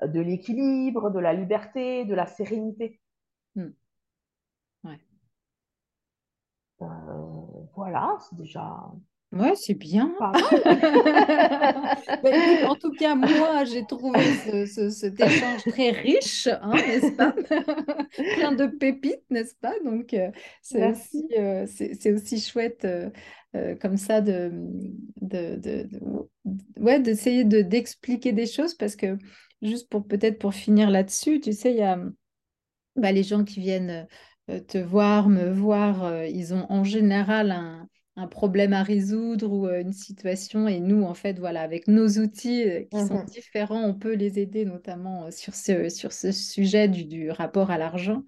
euh, 0.03 0.07
de 0.07 0.19
l'équilibre, 0.19 1.09
de 1.09 1.19
la 1.19 1.33
liberté, 1.33 2.05
de 2.05 2.13
la 2.13 2.27
sérénité. 2.27 3.01
Mm. 3.55 3.69
Ouais. 4.83 4.99
Euh, 6.81 6.85
voilà, 7.75 8.17
c'est 8.19 8.35
déjà 8.35 8.91
Ouais, 9.31 9.53
c'est 9.55 9.75
bien. 9.75 10.13
Bah, 12.23 12.31
en 12.67 12.75
tout 12.75 12.91
cas, 12.91 13.15
moi, 13.15 13.63
j'ai 13.65 13.85
trouvé 13.85 14.19
cet 14.43 15.19
échange 15.19 15.63
très 15.65 15.91
riche, 15.91 16.47
hein, 16.47 16.71
n'est-ce 16.75 17.11
pas? 17.11 17.33
Plein 18.35 18.51
de 18.53 18.65
pépites, 18.67 19.23
n'est-ce 19.29 19.55
pas? 19.55 19.73
Donc, 19.85 20.13
euh, 20.13 20.31
c'est 20.61 20.89
aussi, 20.91 21.27
euh, 21.37 21.65
aussi, 22.15 22.39
chouette 22.41 22.85
euh, 23.55 23.75
comme 23.75 23.97
ça 23.97 24.21
de, 24.21 24.51
de, 25.21 25.87
ouais, 26.79 26.99
d'essayer 26.99 27.43
de, 27.43 27.61
d'expliquer 27.61 28.31
des 28.31 28.47
choses 28.47 28.73
parce 28.75 28.95
que, 28.95 29.17
juste 29.61 29.89
pour 29.89 30.07
peut-être 30.07 30.39
pour 30.39 30.53
finir 30.53 30.89
là-dessus, 30.89 31.39
tu 31.39 31.53
sais, 31.53 31.71
il 31.71 31.77
y 31.77 31.83
a 31.83 31.99
bah, 32.95 33.11
les 33.11 33.23
gens 33.23 33.43
qui 33.43 33.59
viennent 33.59 34.07
te 34.67 34.77
voir, 34.77 35.29
me 35.29 35.51
voir, 35.51 36.25
ils 36.25 36.53
ont 36.53 36.65
en 36.69 36.83
général 36.83 37.51
un 37.51 37.88
un 38.19 38.27
problème 38.27 38.73
à 38.73 38.83
résoudre 38.83 39.51
ou 39.51 39.67
une 39.67 39.93
situation. 39.93 40.67
Et 40.67 40.79
nous, 40.79 41.03
en 41.03 41.13
fait, 41.13 41.39
voilà, 41.39 41.61
avec 41.61 41.87
nos 41.87 42.07
outils 42.07 42.65
qui 42.91 42.99
sont 42.99 43.23
mmh 43.23 43.25
différents, 43.25 43.83
on 43.83 43.93
peut 43.93 44.13
les 44.13 44.39
aider 44.39 44.65
notamment 44.65 45.31
sur 45.31 45.55
ce, 45.55 45.89
sur 45.89 46.11
ce 46.11 46.31
sujet 46.31 46.87
du, 46.87 47.05
du 47.05 47.31
rapport 47.31 47.71
à 47.71 47.77
l'argent. 47.77 48.23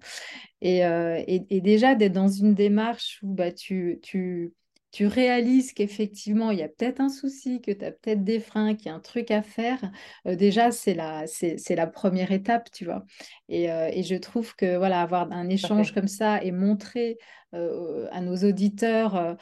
Et, 0.60 0.82
et, 1.26 1.60
déjà, 1.60 1.94
d'être 1.94 2.12
dans 2.12 2.28
une 2.28 2.54
démarche 2.54 3.18
où 3.22 3.34
bah, 3.34 3.52
tu, 3.52 3.98
tu, 4.02 4.52
tu 4.92 5.06
réalises 5.06 5.72
qu'effectivement, 5.72 6.50
il 6.50 6.58
y 6.58 6.62
a 6.62 6.68
peut-être 6.68 7.00
un 7.00 7.08
souci, 7.08 7.60
que 7.60 7.72
tu 7.72 7.84
as 7.84 7.90
peut-être 7.90 8.22
des 8.22 8.40
freins, 8.40 8.74
qu'il 8.74 8.86
y 8.86 8.88
a 8.90 8.94
un 8.94 9.00
truc 9.00 9.30
à 9.30 9.42
faire, 9.42 9.80
déjà, 10.26 10.70
c'est 10.70 10.94
la, 10.94 11.26
c'est, 11.26 11.74
la 11.74 11.86
première 11.86 12.30
étape, 12.30 12.70
tu 12.70 12.84
vois. 12.84 13.04
Et, 13.48 13.64
et, 13.64 14.02
je 14.02 14.14
trouve 14.16 14.54
que, 14.54 14.76
voilà, 14.76 15.00
avoir 15.00 15.32
un 15.32 15.48
échange 15.48 15.92
comme 15.92 16.08
ça 16.08 16.42
et 16.42 16.52
montrer 16.52 17.18
à 17.52 18.20
nos 18.20 18.36
auditeurs 18.36 19.36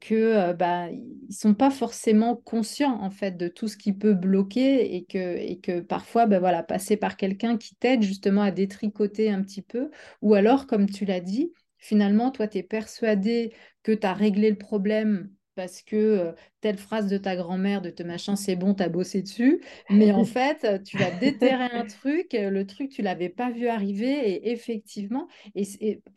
que 0.00 0.52
bah, 0.52 0.88
ils 0.90 1.32
sont 1.34 1.54
pas 1.54 1.70
forcément 1.70 2.36
conscients, 2.36 3.00
en 3.00 3.10
fait, 3.10 3.36
de 3.36 3.48
tout 3.48 3.68
ce 3.68 3.76
qui 3.76 3.92
peut 3.92 4.14
bloquer 4.14 4.96
et 4.96 5.04
que, 5.04 5.36
et 5.36 5.58
que 5.58 5.80
parfois, 5.80 6.26
bah, 6.26 6.40
voilà, 6.40 6.62
passer 6.62 6.96
par 6.96 7.16
quelqu'un 7.16 7.56
qui 7.56 7.74
t'aide 7.76 8.02
justement 8.02 8.42
à 8.42 8.50
détricoter 8.50 9.30
un 9.30 9.42
petit 9.42 9.62
peu, 9.62 9.90
ou 10.22 10.34
alors, 10.34 10.66
comme 10.66 10.88
tu 10.88 11.04
l'as 11.04 11.20
dit, 11.20 11.52
finalement, 11.78 12.30
toi, 12.30 12.48
tu 12.48 12.58
es 12.58 12.62
persuadé 12.62 13.52
que 13.82 13.92
tu 13.92 14.06
as 14.06 14.14
réglé 14.14 14.50
le 14.50 14.58
problème 14.58 15.30
parce 15.58 15.82
que 15.82 15.96
euh, 15.96 16.32
telle 16.60 16.78
phrase 16.78 17.08
de 17.08 17.18
ta 17.18 17.34
grand-mère, 17.34 17.82
de 17.82 17.90
te 17.90 18.04
machin, 18.04 18.36
c'est 18.36 18.54
bon, 18.54 18.74
tu 18.74 18.82
as 18.84 18.88
bossé 18.88 19.22
dessus. 19.22 19.60
Mais 19.90 20.12
en 20.12 20.24
fait, 20.24 20.84
tu 20.84 20.96
vas 20.96 21.10
déterrer 21.10 21.68
un 21.72 21.84
truc, 22.00 22.32
euh, 22.34 22.48
le 22.48 22.64
truc, 22.64 22.90
tu 22.90 23.02
l'avais 23.02 23.28
pas 23.28 23.50
vu 23.50 23.66
arriver. 23.66 24.30
Et 24.30 24.52
effectivement, 24.52 25.26
et, 25.56 25.64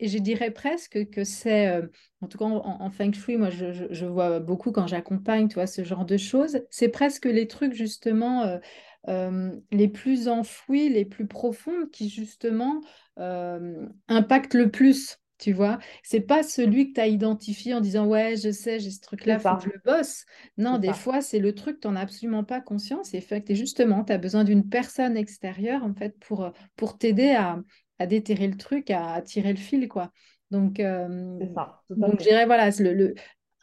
je 0.00 0.18
dirais 0.18 0.52
presque 0.52 1.10
que 1.10 1.24
c'est, 1.24 1.66
euh, 1.66 1.88
en 2.20 2.28
tout 2.28 2.38
cas 2.38 2.44
en, 2.44 2.88
Feng 2.90 3.12
Shui, 3.12 3.36
moi, 3.36 3.50
je, 3.50 4.06
vois 4.06 4.38
beaucoup 4.38 4.70
quand 4.70 4.86
j'accompagne, 4.86 5.48
tu 5.48 5.54
vois, 5.54 5.66
ce 5.66 5.82
genre 5.82 6.04
de 6.04 6.16
choses. 6.16 6.60
C'est 6.70 6.90
presque 6.90 7.24
les 7.24 7.48
trucs, 7.48 7.74
justement, 7.74 8.60
les 9.08 9.88
plus 9.88 10.28
enfouis, 10.28 10.88
les 10.88 11.04
plus 11.04 11.26
profonds, 11.26 11.88
qui, 11.90 12.10
justement, 12.10 12.80
impactent 13.16 14.54
le 14.54 14.70
plus 14.70 15.18
tu 15.42 15.52
vois, 15.52 15.80
c'est 16.04 16.20
pas 16.20 16.44
celui 16.44 16.90
que 16.90 16.94
tu 16.94 17.00
as 17.00 17.08
identifié 17.08 17.74
en 17.74 17.80
disant 17.80 18.06
ouais, 18.06 18.36
je 18.36 18.52
sais, 18.52 18.78
j'ai 18.78 18.92
ce 18.92 19.00
truc-là, 19.00 19.40
faut 19.40 19.56
que 19.56 19.64
je 19.64 19.70
le 19.70 19.82
bosse. 19.84 20.24
Non, 20.56 20.78
des 20.78 20.92
fois, 20.92 21.20
c'est 21.20 21.40
le 21.40 21.52
truc, 21.52 21.80
tu 21.80 21.88
n'en 21.88 21.96
as 21.96 22.02
absolument 22.02 22.44
pas 22.44 22.60
conscience. 22.60 23.12
Et 23.12 23.20
fait 23.20 23.42
que 23.42 23.52
justement, 23.52 24.04
tu 24.04 24.12
as 24.12 24.18
besoin 24.18 24.44
d'une 24.44 24.68
personne 24.68 25.16
extérieure 25.16 25.82
en 25.82 25.94
fait 25.94 26.16
pour, 26.20 26.52
pour 26.76 26.96
t'aider 26.96 27.30
à, 27.30 27.58
à, 27.98 28.06
déterrer 28.06 28.46
le 28.46 28.56
truc, 28.56 28.92
à, 28.92 29.20
tirer 29.20 29.50
le 29.50 29.58
fil, 29.58 29.88
quoi. 29.88 30.12
Donc, 30.52 30.78
euh, 30.78 31.40
ça, 31.56 31.82
donc 31.90 32.20
je 32.20 32.24
dirais, 32.24 32.46
voilà, 32.46 32.70
le, 32.78 32.92
le, 32.92 33.14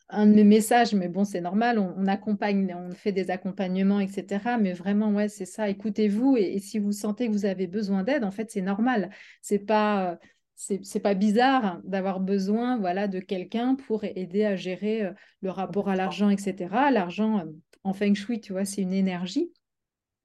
un 0.10 0.26
de 0.26 0.34
mes 0.34 0.44
messages, 0.44 0.94
mais 0.94 1.08
bon, 1.08 1.24
c'est 1.24 1.40
normal, 1.40 1.80
on, 1.80 2.08
accompagne, 2.08 2.76
on 2.76 2.92
fait 2.92 3.14
des 3.14 3.32
accompagnements, 3.32 4.02
etc. 4.02 4.58
Mais 4.60 4.74
vraiment, 4.74 5.14
ouais, 5.14 5.30
c'est 5.30 5.46
ça, 5.46 5.70
écoutez-vous 5.70 6.36
et, 6.36 6.56
et, 6.56 6.60
si 6.60 6.78
vous 6.78 6.92
sentez 6.92 7.28
que 7.28 7.32
vous 7.32 7.46
avez 7.46 7.68
besoin 7.68 8.04
d'aide, 8.04 8.26
en 8.26 8.32
fait, 8.32 8.52
c'est 8.52 8.62
normal. 8.62 9.12
C'est 9.42 9.60
pas, 9.60 10.20
c'est 10.60 11.00
pas 11.00 11.14
bizarre 11.14 11.80
d'avoir 11.86 12.20
besoin 12.20 12.78
voilà 12.78 13.08
de 13.08 13.20
quelqu'un 13.20 13.76
pour 13.76 14.04
aider 14.04 14.44
à 14.44 14.58
gérer 14.58 15.04
euh, 15.04 15.12
le 15.42 15.52
rapport 15.52 15.88
à 15.88 15.96
l'argent 15.96 16.30
etc 16.30 16.68
l'argent 16.92 17.40
euh, 17.40 17.46
en 17.86 17.94
feng 17.94 18.14
shui 18.14 18.42
tu 18.42 18.52
vois 18.52 18.66
c'est 18.66 18.82
une 18.82 18.94
énergie. 18.94 19.54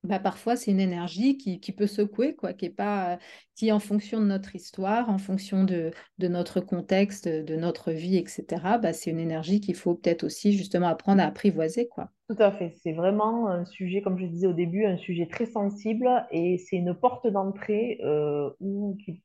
Bah, 0.03 0.19
parfois 0.19 0.55
c'est 0.55 0.71
une 0.71 0.81
énergie 0.81 1.39
qui, 1.39 1.73
peut 1.73 1.87
secouer 1.87 2.35
quoi 2.35 2.53
qui 2.53 2.67
est 2.67 2.71
pas 2.71 3.19
qui 3.55 3.73
en 3.73 3.79
fonction 3.79 4.21
de 4.21 4.27
notre 4.27 4.55
histoire 4.55 5.09
en 5.09 5.17
fonction 5.17 5.65
de, 5.65 5.93
notre 6.21 6.61
contexte 6.61 7.27
de 7.27 7.57
notre 7.57 7.91
vie 7.91 8.19
etc 8.19 8.45
bah, 8.83 8.93
c'est 8.93 9.11
une 9.11 9.21
énergie 9.21 9.61
qu'il 9.61 9.77
faut 9.77 9.95
peut-être 9.95 10.25
aussi 10.25 10.53
justement 10.53 10.89
apprendre 10.89 11.23
à 11.23 11.27
apprivoiser 11.27 11.89
quoi. 11.89 12.11
Tout 12.29 12.37
à 12.39 12.53
fait. 12.53 12.75
C'est 12.83 12.93
vraiment 12.93 13.49
un 13.49 13.65
sujet 13.65 14.03
comme 14.03 14.19
je 14.19 14.27
disais 14.27 14.47
au 14.47 14.53
début 14.53 14.85
un 14.85 14.99
sujet 14.99 15.27
très 15.27 15.47
sensible 15.47 16.27
et 16.31 16.59
c'est 16.59 16.77
une 16.77 16.95
porte 16.95 17.27
d'entrée 17.27 17.99
euh, 18.05 18.51
où 18.61 18.99
qui 19.03 19.23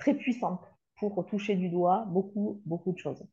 très 0.00 0.14
puissante 0.14 0.60
pour 0.98 1.24
toucher 1.26 1.54
du 1.54 1.68
doigt 1.68 2.04
beaucoup, 2.08 2.60
beaucoup 2.66 2.92
de 2.92 2.98
choses. 2.98 3.24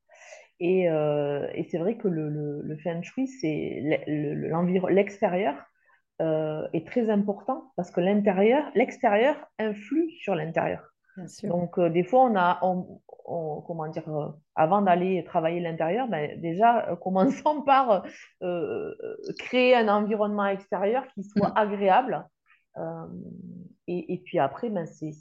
Et, 0.60 0.90
euh, 0.90 1.48
et 1.54 1.64
c'est 1.66 1.78
vrai 1.78 1.98
que 1.98 2.08
le, 2.08 2.30
le, 2.30 2.62
le 2.62 2.78
feng 2.78 3.02
shui, 3.02 3.28
c'est 3.28 3.84
l'extérieur 4.90 5.56
euh, 6.22 6.68
est 6.74 6.88
très 6.88 7.10
important 7.10 7.72
parce 7.76 7.92
que 7.92 8.02
l'intérieur, 8.02 8.64
l'extérieur 8.74 9.36
influe 9.60 10.10
sur 10.22 10.34
l'intérieur. 10.34 10.82
Donc 11.44 11.78
euh, 11.78 11.90
des 11.90 12.04
fois, 12.04 12.22
on 12.24 12.36
a, 12.36 12.60
on, 12.64 13.62
comment 13.62 13.88
dire, 13.88 14.04
avant 14.56 14.82
d'aller 14.82 15.24
travailler 15.26 15.60
l'intérieur, 15.60 16.08
ben, 16.08 16.40
déjà 16.42 16.98
commençons 17.04 17.62
par 17.66 18.04
créer 19.38 19.76
un 19.76 19.90
environnement 19.90 20.48
extérieur 20.48 21.08
qui 21.14 21.24
soit 21.24 21.50
mm. 21.50 21.58
agréable. 21.58 22.26
Et, 23.88 24.14
et, 24.14 24.18
puis 24.20 24.38
après, 24.38 24.70
ben, 24.70 24.86
c'est 24.86 25.12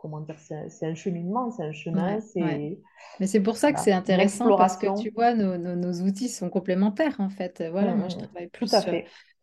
comment 0.00 0.20
dire, 0.20 0.36
c'est 0.38 0.86
un 0.86 0.94
cheminement, 0.94 1.50
c'est 1.50 1.62
un 1.62 1.72
chemin. 1.72 2.20
c'est 2.20 2.78
Mais 3.20 3.26
c'est 3.26 3.40
pour 3.40 3.56
ça 3.56 3.72
que 3.72 3.80
c'est 3.80 3.92
intéressant 3.92 4.56
parce 4.56 4.76
que 4.76 5.00
tu 5.00 5.10
vois, 5.10 5.34
nos, 5.34 5.58
nos, 5.58 5.92
outils 6.02 6.28
sont 6.28 6.48
complémentaires 6.48 7.16
en 7.18 7.28
fait. 7.28 7.62
Voilà, 7.70 7.94
moi 7.94 8.08
je 8.08 8.16
mmh, 8.16 8.18
travaille 8.18 8.48
plus 8.48 8.68
sur, 8.68 8.92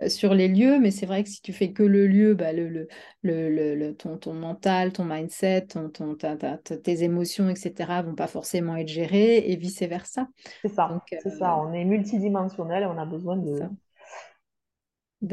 euh, 0.01 0.09
sur, 0.09 0.33
les 0.33 0.47
lieux, 0.47 0.79
mais 0.79 0.89
c'est 0.89 1.05
vrai 1.05 1.23
que 1.23 1.29
si 1.29 1.41
tu 1.41 1.53
fais 1.53 1.71
que 1.73 1.83
le 1.83 2.07
lieu, 2.07 2.33
bah, 2.33 2.53
le, 2.53 2.67
le, 2.69 2.87
le, 3.21 3.75
le 3.75 3.95
ton, 3.95 4.17
ton, 4.17 4.33
mental, 4.33 4.91
ton 4.93 5.05
mindset, 5.05 5.67
ton, 5.67 5.89
ton, 5.89 6.15
tes 6.15 7.03
émotions, 7.03 7.49
etc., 7.49 8.01
vont 8.03 8.15
pas 8.15 8.27
forcément 8.27 8.75
être 8.75 8.89
gérées 8.89 9.37
et 9.37 9.55
vice 9.57 9.83
versa. 9.83 10.27
C'est 10.63 10.69
ça, 10.69 11.03
c'est 11.21 11.29
ça. 11.29 11.53
Euh, 11.53 11.67
on 11.67 11.73
est 11.73 11.85
multidimensionnel 11.85 12.83
et 12.83 12.87
on 12.87 12.97
a 12.97 13.05
besoin 13.05 13.37
de 13.37 13.59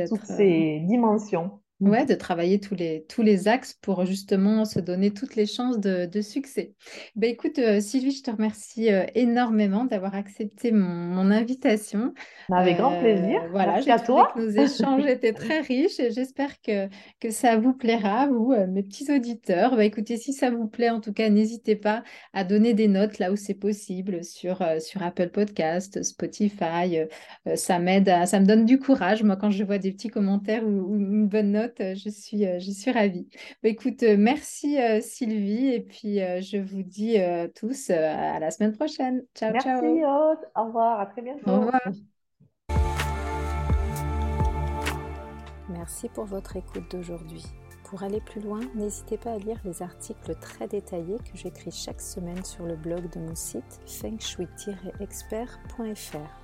toutes 0.07 0.27
ces 0.27 0.81
euh, 0.83 0.87
dimensions. 0.87 1.61
Ouais, 1.81 2.07
de 2.07 2.15
travailler 2.15 2.61
tous 2.61 2.77
les, 2.77 3.05
tous 3.09 3.23
les 3.23 3.49
axes 3.49 3.75
pour 3.75 4.07
justement 4.07 4.65
se 4.65 4.79
donner 4.79 5.11
toutes 5.11 5.35
les 5.35 5.45
chances 5.45 5.81
de, 5.81 6.21
succès. 6.21 6.73
Ben, 7.17 7.29
écoute, 7.29 7.59
euh, 7.59 7.81
Sylvie, 7.81 8.13
je 8.13 8.23
te 8.23 8.31
remercie 8.31 8.93
euh, 8.93 9.05
énormément 9.17 9.85
d'avoir 9.85 10.15
accepté 10.15 10.71
mon, 10.71 11.33
invitation. 11.33 12.15
Bah, 12.49 12.59
avec 12.59 12.77
grand 12.77 13.01
plaisir. 13.01 13.43
Euh, 13.43 13.49
voilà, 13.51 13.81
j'ai 13.81 13.95
trouvé 13.97 14.23
que 14.33 14.41
nos 14.41 14.51
échanges 14.51 15.05
étaient 15.09 15.33
très 15.33 15.61
riches 15.63 15.99
et 15.99 16.13
j'espère 16.13 16.61
que, 16.63 16.89
que 17.19 17.31
ça 17.31 17.57
vous 17.57 17.75
plaira, 17.75 18.29
vous, 18.29 18.55
mes 18.69 18.85
petits 18.85 19.13
auditeurs. 19.13 19.75
Ben, 19.75 19.83
écoutez, 19.83 20.17
si 20.17 20.33
ça 20.33 20.51
vous 20.51 20.69
plaît, 20.69 20.91
en 20.91 21.01
tout 21.01 21.13
cas, 21.13 21.29
n'hésitez 21.29 21.75
pas 21.75 22.05
à 22.33 22.45
donner 22.45 22.75
des 22.75 22.89
notes 22.89 23.19
là 23.19 23.33
où 23.33 23.37
c'est 23.37 23.55
possible 23.55 24.23
sur, 24.23 24.65
sur 24.81 25.03
Apple 25.03 25.31
Podcast, 25.31 26.05
Spotify. 26.05 27.01
ça 27.57 27.81
m'aide, 27.81 28.13
ça 28.27 28.39
me 28.39 28.47
donne 28.47 28.65
du 28.65 28.79
courage, 28.79 29.25
moi, 29.25 29.37
quand 29.37 29.51
je 29.51 29.65
vois 29.65 29.79
des 29.79 29.91
petits 29.91 30.09
commentaires 30.09 30.65
ou 30.65 30.95
une 30.95 31.27
bonne 31.27 31.51
note 31.51 31.64
euh, 31.81 31.95
je 31.95 32.09
suis, 32.09 32.47
euh, 32.47 32.59
je 32.59 32.71
suis 32.71 32.91
ravie. 32.91 33.29
Bah, 33.63 33.69
écoute, 33.69 34.03
euh, 34.03 34.17
merci 34.19 34.79
Sylvie 35.01 35.69
et 35.69 35.81
puis 35.81 36.19
je 36.19 36.59
vous 36.59 36.83
dis 36.83 37.17
tous 37.55 37.91
à 37.91 38.39
la 38.39 38.51
semaine 38.51 38.73
prochaine. 38.73 39.23
Ciao, 39.35 39.53
merci, 39.53 39.69
ciao. 39.69 39.83
Merci, 39.83 40.05
au 40.57 40.65
revoir, 40.65 41.01
à 41.01 41.07
très 41.07 41.23
bientôt. 41.23 41.51
Au 41.51 41.61
revoir. 41.61 41.81
Merci 45.69 46.09
pour 46.09 46.25
votre 46.25 46.57
écoute 46.57 46.91
d'aujourd'hui. 46.91 47.45
Pour 47.85 48.03
aller 48.03 48.21
plus 48.21 48.41
loin, 48.41 48.61
n'hésitez 48.75 49.19
pas 49.19 49.33
à 49.33 49.39
lire 49.39 49.61
les 49.65 49.83
articles 49.83 50.35
très 50.41 50.67
détaillés 50.67 51.19
que 51.19 51.37
j'écris 51.37 51.71
chaque 51.71 52.01
semaine 52.01 52.43
sur 52.45 52.65
le 52.65 52.77
blog 52.77 53.11
de 53.11 53.21
mon 53.21 53.35
site 53.35 53.81
fengshui-expert.fr. 53.87 56.44